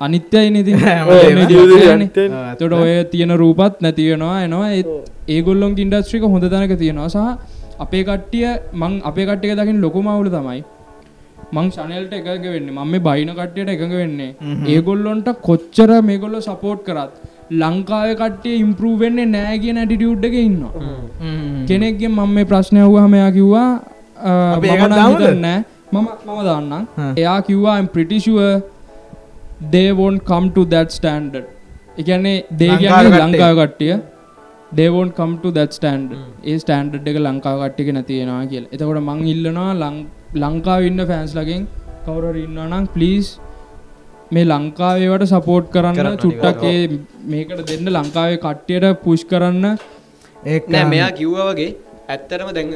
[0.00, 0.72] අනිත්‍යයි නිති
[2.58, 4.72] තොට ඔය තියෙන රූපත් නැතිවෙනවා එනවා.
[5.28, 7.08] ඒගොල්ලොන් ඉන්ඩස්ට්‍රික හොඳ තැනක තියෙනවා.
[7.08, 7.18] සහ
[7.78, 10.60] අපේ කට්ටිය මං අපේ කට්ටික දකිින් ලොකුමවුල තමයි
[11.52, 12.68] මං ශනල්ට එකග වෙන්න.
[12.70, 14.30] මම මේ බයින කට්ටියට එකඟ වෙන්නේ.
[14.74, 17.12] ඒගොල්ලොන්ට කොච්චර මේගොල්ලො සපෝට් කරත්
[17.62, 20.58] ලංකාව කට්ටිය ඉම්පරූ වෙන්නේ නෑ කියන ඇටිටියුඩ් එක ඉන්න
[21.68, 23.68] කෙනෙක්ගේ මම මේ ප්‍රශ්නය වූ හමයා කිව්වා
[24.56, 25.22] අපි ඒකත් දාමුද?
[25.46, 25.58] නෑ.
[25.92, 26.84] මම මම දන්නම්.
[27.16, 28.38] එයා කිව්වා ප්‍රිටිෂුව
[29.72, 31.46] දේවෝන් කම් to that standard.
[31.98, 32.70] එකන්නේ දේ
[33.24, 33.94] ලංකාවේ කට්ටිය.
[34.74, 36.18] දේවෝන් කම් to that standard.
[36.44, 38.64] ඒ ස්ටන්ඩ් එක ලංකාව කට්ටික නැතියෙනවා කියල.
[38.72, 41.66] එතකොට මං ඉල්ලනවා ලං- ලංකාව ඉන්න ෆෑන්ස් ලකින්
[42.06, 43.26] කවුර ඉන්නනම් පලිස්
[44.32, 46.86] මේ ලංකාවේවට සපෝට් කරන්න චුට්ටක් ඒ
[47.32, 49.64] මේකට දෙන්න ලංකාවේ කට්ටියට පුෂ් කරන්න.
[50.44, 51.70] ඒ නෑ මෙයා කිව්ව වගේ
[52.08, 52.74] ඇත්තරම දැන්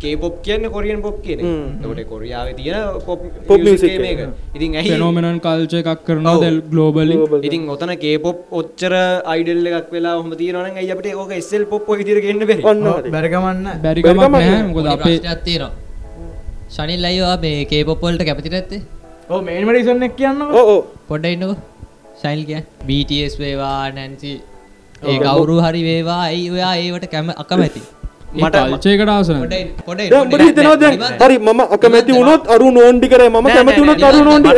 [0.00, 1.40] කේපොප් කියන්න කොරියන් පොප් කියන
[1.84, 4.20] තොට කොරියාව තියෙන පොප් Pop music මේක
[4.56, 6.44] ඉතින් ඇයි ෆෙනෝමනන් කල්ච එකක් කරනවා ඔව්.
[6.44, 7.16] දෙල් ගලෝබලි
[7.48, 8.92] ඉතින් ඔතන කේපොප් ඔච්චර
[9.32, 12.62] අයිඩල් එකක් වෙලා හොම තියරන ඇයි අපට ඕක එස්සල් පොප් විදිර ගන්න බැරි?
[12.70, 13.10] ඔන්න හරි.
[13.16, 14.48] බැරිකමන්න බැරිකමක් බැරිකමක් නෑ.
[14.52, 14.68] නෑ.
[14.70, 15.18] මොකද අපේ
[15.48, 15.72] තියෙනවා
[16.74, 18.80] ශනිල් අයිවා මේ කේපොප්පොල්ට කැපතිට ඇත්තේ
[19.30, 20.76] ඕ මේමටිසන්න කියන්න ඕ
[21.08, 21.58] පොඩ්ඩ ඉන්නක.
[22.22, 22.60] ශයිල් කිය.
[22.88, 24.32] BTS වේවා නැන්සි
[25.10, 26.22] ඒ කවුරු හරි වේවා.
[26.30, 27.82] ඇයි ඔයා ඒවට කැම අකමැති?
[28.36, 28.56] මට
[29.86, 33.30] පොඩ දැන් හරි මම අකමැති වුණොත් අරු නෝන්ඩි කරේ.
[33.34, 34.48] මම කැමති වුණොත් අරු නෝන්ඩි.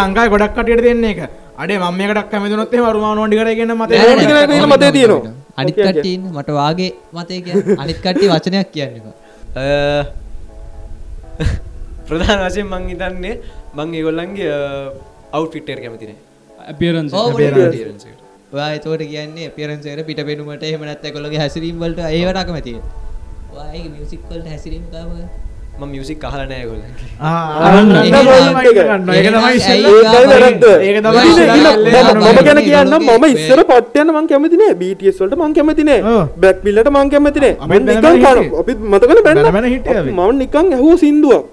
[0.00, 1.20] ලංකායි ගොඩක් කටට දෙන්නේ එක
[1.62, 5.32] අඩේ මම එකට කැමතිනොත් වරුමා නොඩි කරගෙන මත නෑ, නෑ, නෝන්ඩි කරේ කියන මතය තියෙනවා.
[5.60, 5.74] අනිත්.
[5.78, 9.08] කට්ටීන් මට වාගේ මතය කිය අනිත් කට්ටි වචනයක් කියන්න
[12.06, 13.34] ප්‍රධාන වශයෙන් මං හිතන්නේ
[13.74, 14.52] මං ඒගොල්ලන්ගේ
[15.32, 16.14] අවු්ෆිටර් කැමතින
[16.66, 17.12] අපියරන්ස
[18.52, 22.78] ඔයා එතවට කියන්නේ පියරන්සේර පිට පෙනුමට එහම නැත්ත කොළගේ හැසිරීම් වලට ඒවට අකමැතිය
[23.52, 25.10] වාගේ මියසික්වලට හැසිරීම් කාව
[25.80, 26.92] මම මියසික් අහලා නෑ ඒගොල්ලන්ගේ.
[32.24, 36.00] මම ගැන කියන්න මම ඉස්සර පට්ටයන මං කැමතිනේ බටස් වලට මං කැමතිනේ
[36.42, 37.52] බැක් පිල්ලට මං කැමතිනේ
[38.62, 39.38] අපි මතකන බැන්න
[40.08, 41.44] මම නිකං ඇහුව සිින්දුවක්.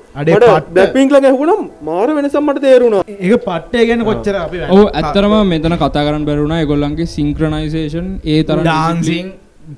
[0.75, 3.03] දැපිංක්ල ඇහුනම් මාර වෙනසම් මට තේරුණා.
[3.25, 8.59] ඒ පට්ටේ ගැන කොච්චර අපි ඔ ඇත්තරම මෙතන කතා කරන්න බැරුණා එගොල්ලන්ගේ සිංක්‍රනයිසේෂන් ඒ තර
[8.67, 9.27] ඩාන්සිං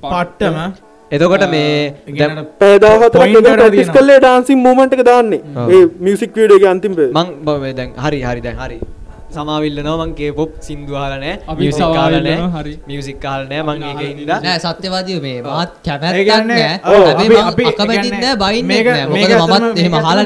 [0.03, 0.55] පට්ටම
[1.11, 1.93] එතකොට මේ
[3.75, 3.93] තියෙනවා.
[3.93, 5.37] කල්ලේ ඩාන්සින් මූමට එක දාන්නේ.
[5.73, 8.79] ඒ මියසික් වීඩගේ අන්තිම මං බ- මේ දැන් හරි හරි දැන් හරි.
[9.33, 11.37] සමාවිල්ලනවා මං කේපොප් සින්දු අහලා නෑ.
[11.47, 12.61] අපි මියසික් අහලා සමාවිල්ලනවා, නෑ.
[12.61, 12.77] හරි.
[12.87, 14.39] මියසික් අහලා නෑ මං ඒකේ ඉඳලා.
[14.39, 16.95] නෑ සත්‍යවාදියෝ මේ මාත් ඒ කැමැත්තක් කියන්නේ- නෑ.
[16.95, 19.05] ඔව්, හැබැයි අපි- මම අපි- අකමැතිත් ඒ නෑ කියන්නේ බයින්නෙත් මේක- නෑ.
[19.05, 20.23] මේක මොකද ඇත්තටම- මමත් එහෙම මේක අහලා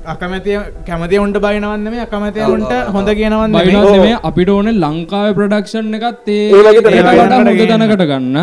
[0.00, 6.28] අකමැතිය කැමති උන්ට බයිනවන්න මේ අකමැතිය උන්ට හොඳ කියනවන්න මේ අපිට ඕන ලංකාව ප්‍රඩක්ෂන් එකත්
[6.28, 8.36] ඒ ඒකට ගන්න.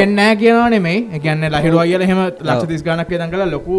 [0.00, 3.78] වෙන්න කියනවා නෙමේ එකන්න ලහිරු අයල හෙම ලක්ෂ තිස් ගනක් දන් කලා ලොකු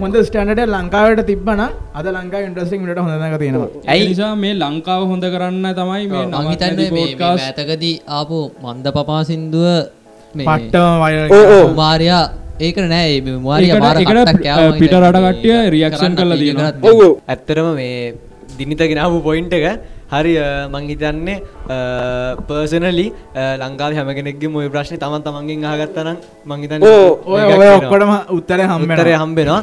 [0.00, 1.60] හොඳ ස්ටන්ඩට ලංකාවට තිබන
[1.94, 3.68] අද ලංකා ඉන්ට්‍රස්ටික් ට හොඳක තියෙනවා.
[3.86, 4.08] ඇයි?
[4.10, 7.46] නිසා මේ ලංකාව හොඳ කරන්න තමයි මේ මං නමත් හිතන්නේ නැති මේ podcast.
[7.58, 9.68] මෑතකදී ආපු මන්ද පපා සින්දුව
[10.34, 11.66] මේ පට්ටම ඕ, ඕ.
[11.70, 12.24] කුමාරයා
[12.60, 15.70] ඒක නෑ ඒ කුමාරියා ඒකට- මාර ඒකට, කට්ටක් කෑවා මං පිට හිතන්නේ රට කට්ටිය මේ
[15.70, 16.72] reaction කරන්න කරලා අපි තියෙනවා.
[16.72, 17.12] කරත් ඔව් ඔව්.
[17.28, 18.14] ඇත්තරම මේ
[18.58, 19.66] දිනිත ගෙනාව පොයින්ට එක
[20.12, 20.32] හරි
[20.68, 21.36] මං හිතන්නේ
[22.48, 23.06] පර්සනලි
[23.60, 29.60] ලංකාව හැමගෙනෙක්ගේ මොය ප්‍රශ්න තමන් තමන්ගෙන් ආගත්තනම් මංහිතන්න ඔය ඔය ඔක්කොටම උත්තරය හම්බෙන හම්බෙනවා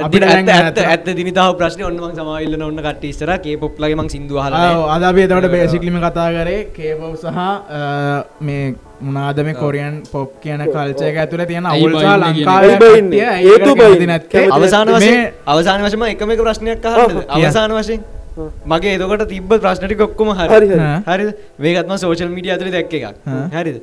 [0.00, 4.54] ඇත්ත ඇත්ත දිනිතාව ප්‍රශ්න ඔන්න මං සමයිල්ලන ඔන්න කට ඉස්සර කේ පොප්ලගේ මං සිින්දුහල
[4.90, 7.40] අද අපි එතකට බේසිකලිම කතා කරේ කේපව් සහ
[8.42, 8.62] මේ
[9.00, 13.28] මුණනාද මේ කොරියන් පොප් කියන කල්චයක ඇතුළ තියෙන අවුල්සා බයින්නේ කියන ලංකාව ඇයි බයින්නේ?
[13.40, 14.18] හේතු බයින්නේ.
[14.26, 16.90] කැමති අවසාන වශයෙන් අවසාන වශම එකම එක ප්‍රශ්නයක්.
[17.30, 18.00] අවසාන වශයෙන්
[18.66, 20.68] මගේ එතකොට තිබ්බ ප්‍රශ්නටි ඔක්කොම හරි,
[21.06, 21.30] හරි.
[21.60, 23.16] මේකත්ම සෝෂල් මීඩිය ඇතුලේ දැක්ක එකක්.
[23.54, 23.80] හරිද?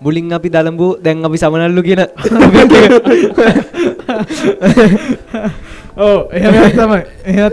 [0.00, 2.02] මුලින් අපි දළඹු දැන් අපි සමනල්ලු කියන
[6.06, 7.52] ඕ එහෙම තමයි එහෙත්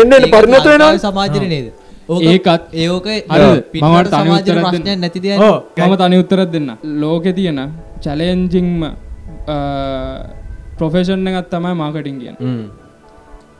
[0.00, 0.92] එන්න එන්න පරිණත වෙනවා.
[0.98, 1.66] සමාජර නේද?
[2.08, 3.64] ඒකත් ඒක හරිද?
[3.74, 5.00] මම තනි සමාජර උත්තරයක් ප්‍රශ්නයක් දෙන්න.
[5.00, 6.70] නැති ඕ දෙයක් මම තනි උත්තරත් දෙන්න.
[7.02, 7.60] ලෝකෙ තියෙන
[8.00, 8.80] චලෙන්ජිංම
[10.78, 12.36] ප්‍රොෆෙෂන් එකත් තමයි මාකටින් කියන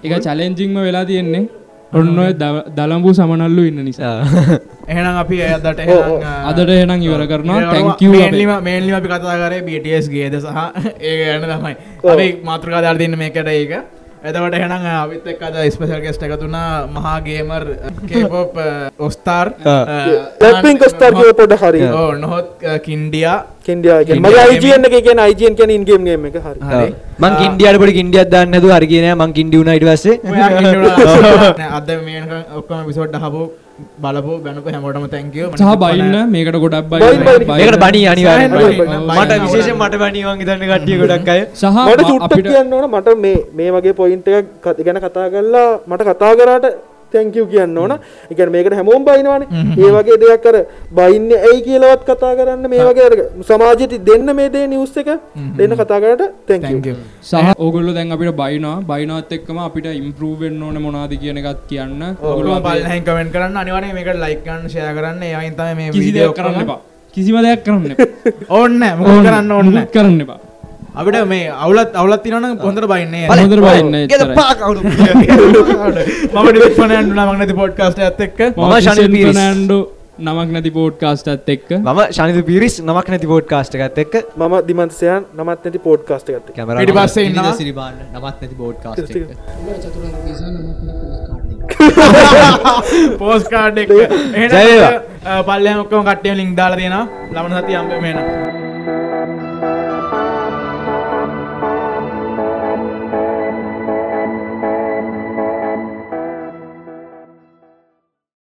[0.05, 1.45] එක චලෙන්ජිංම වෙලා තියෙන්නේ
[1.95, 2.09] ඔන්න
[2.76, 4.14] දළඹු සමනල්ලු ඉන්න නිසා.
[4.88, 5.36] එහෙනම් අපි
[5.88, 6.20] ඕ.
[6.51, 7.61] අදට එහෙනම් ඉවර කරනවා.
[7.70, 8.14] තැංකව
[8.62, 9.09] මේන්ලිම අපි.
[9.09, 10.49] කතා කරේ BTS ගේද සහ
[11.09, 11.74] ඒ ගන්න තමයි.
[12.05, 13.72] අපි මාතෘකාදාර තින්න මේකට ඒක
[14.25, 17.64] එතවට එහෙනම් අවිත් එක් අද ස්පෙෂල් ගෙස්ට එකතුනා මහා ගේමර්
[18.09, 18.55] කේපොප්
[19.01, 19.51] කස්ටර්
[21.18, 21.83] කිය පොඩ හරි.
[22.22, 22.49] නොහොත්
[22.87, 23.99] කින්ඩියා කෙන්ඩියා.
[24.45, 24.97] අයිජන් එක.
[25.05, 26.89] කියන අයිජන් කියන ඉන්ගේම් ගේම් එක හරි.
[27.18, 30.16] මං කින්ඩියට පොඩි කින්ඩියක් දාන්න නැතුව හරි කියන මං කින්ඩි වුණා ඊට පස්සේ.
[30.25, 32.25] ඔයා කින්ඩියා නෑ, අද මේ
[32.57, 33.43] ඔක්කොම විසෝඩ් හබු
[33.99, 37.47] බලපු බැනපු හැමෝටම තැංකියෝ සහ බයින්න මේකට ගොඩක් බයින්, බයින්.
[37.51, 39.01] මේකට බණී අනිවාර්යෙන් බණී, බණී.
[39.03, 39.20] බණී.
[39.20, 43.09] මට විශේෂයෙන් මට බණී මං හිතන්නේ කට්ටිය ගොඩක් අය සහ මට අපිට කියන්න ඕන මට
[43.25, 44.47] මේ මේ වගේ පොයින්ට එක
[44.81, 46.66] ගැන කතා කරලා මට කතා කරාට
[47.15, 47.95] තැංකව් කියන්න ඕන.
[48.33, 49.49] එකන මේකට හැමෝම් බයිනවානේ.
[49.79, 50.57] ඒ වගේ දෙයක් කර
[50.99, 52.69] බයින්න ඇයි කියලවත් කතා කරන්න.
[52.75, 53.15] මේ වගේ අර
[53.51, 55.11] සමාජයට දෙන්න මේ දේ නිවස් එක
[55.61, 58.77] දෙන්න කතා කරට තැංකව් තැංකියෝ සහ ඕගොල්ලො දැන් අපිට බයිනවා.
[58.85, 62.03] බයිනවත් එක්කම අපිට ඉම්පරූවෙන් ඕන මොනාද කියන එකත් කියන්න.
[62.23, 62.61] ඔගොල්ලෝ
[63.05, 63.57] කමෙන්ට කරන්න.
[63.57, 65.23] අනිවානේ මේකට ලයිකන්න ෂය කරන්න.
[65.25, 66.75] ඒවයින් තම මේ වීඩියෝ කරන්න
[67.15, 67.95] කිසිම දෙයක් කරන්න.
[68.59, 70.54] ඕන්න මොක කරන්න ඕන්න කරන්න එපා
[71.01, 72.36] අපිට මේ අවුලත් අවුලත් තිනන
[72.66, 74.36] හොඳට බයින්නේ හොඳට බලන්න ගෙද එච්චරයි.
[74.40, 79.34] පා කවුරු මම ඩිපනයන්ඩ නමක් නැති පොඩ්කාස්ට ඇත් එක්ක මම මම ශනිල් ශනිල් පීරිස්.
[79.34, 79.78] ප්‍රනාන්ඩු
[80.26, 85.22] නමක් නැති පෝඩ්කාස්ටත් එක්ක මම ශනිත පිරිස් නමක් නැති පෝඩ් කාස්ට එකත් එක්ක මම දිමන්සයන්
[85.38, 89.22] නමත් නැති පෝඩ්කාස්ට ගත්ත කැමර ඊට පස්සේ ඉන්නවා සිරිබාන්න නමත් නැති බෝඩ් කාස්ට එක
[93.22, 94.05] පෝස් කාඩ් එක ජය
[94.55, 94.92] වේවා.
[95.49, 98.18] පල්ලයමක්කම කට්ටිය ලිින්ක් දාලා තියෙනවා ලබන සති අම්ප මේන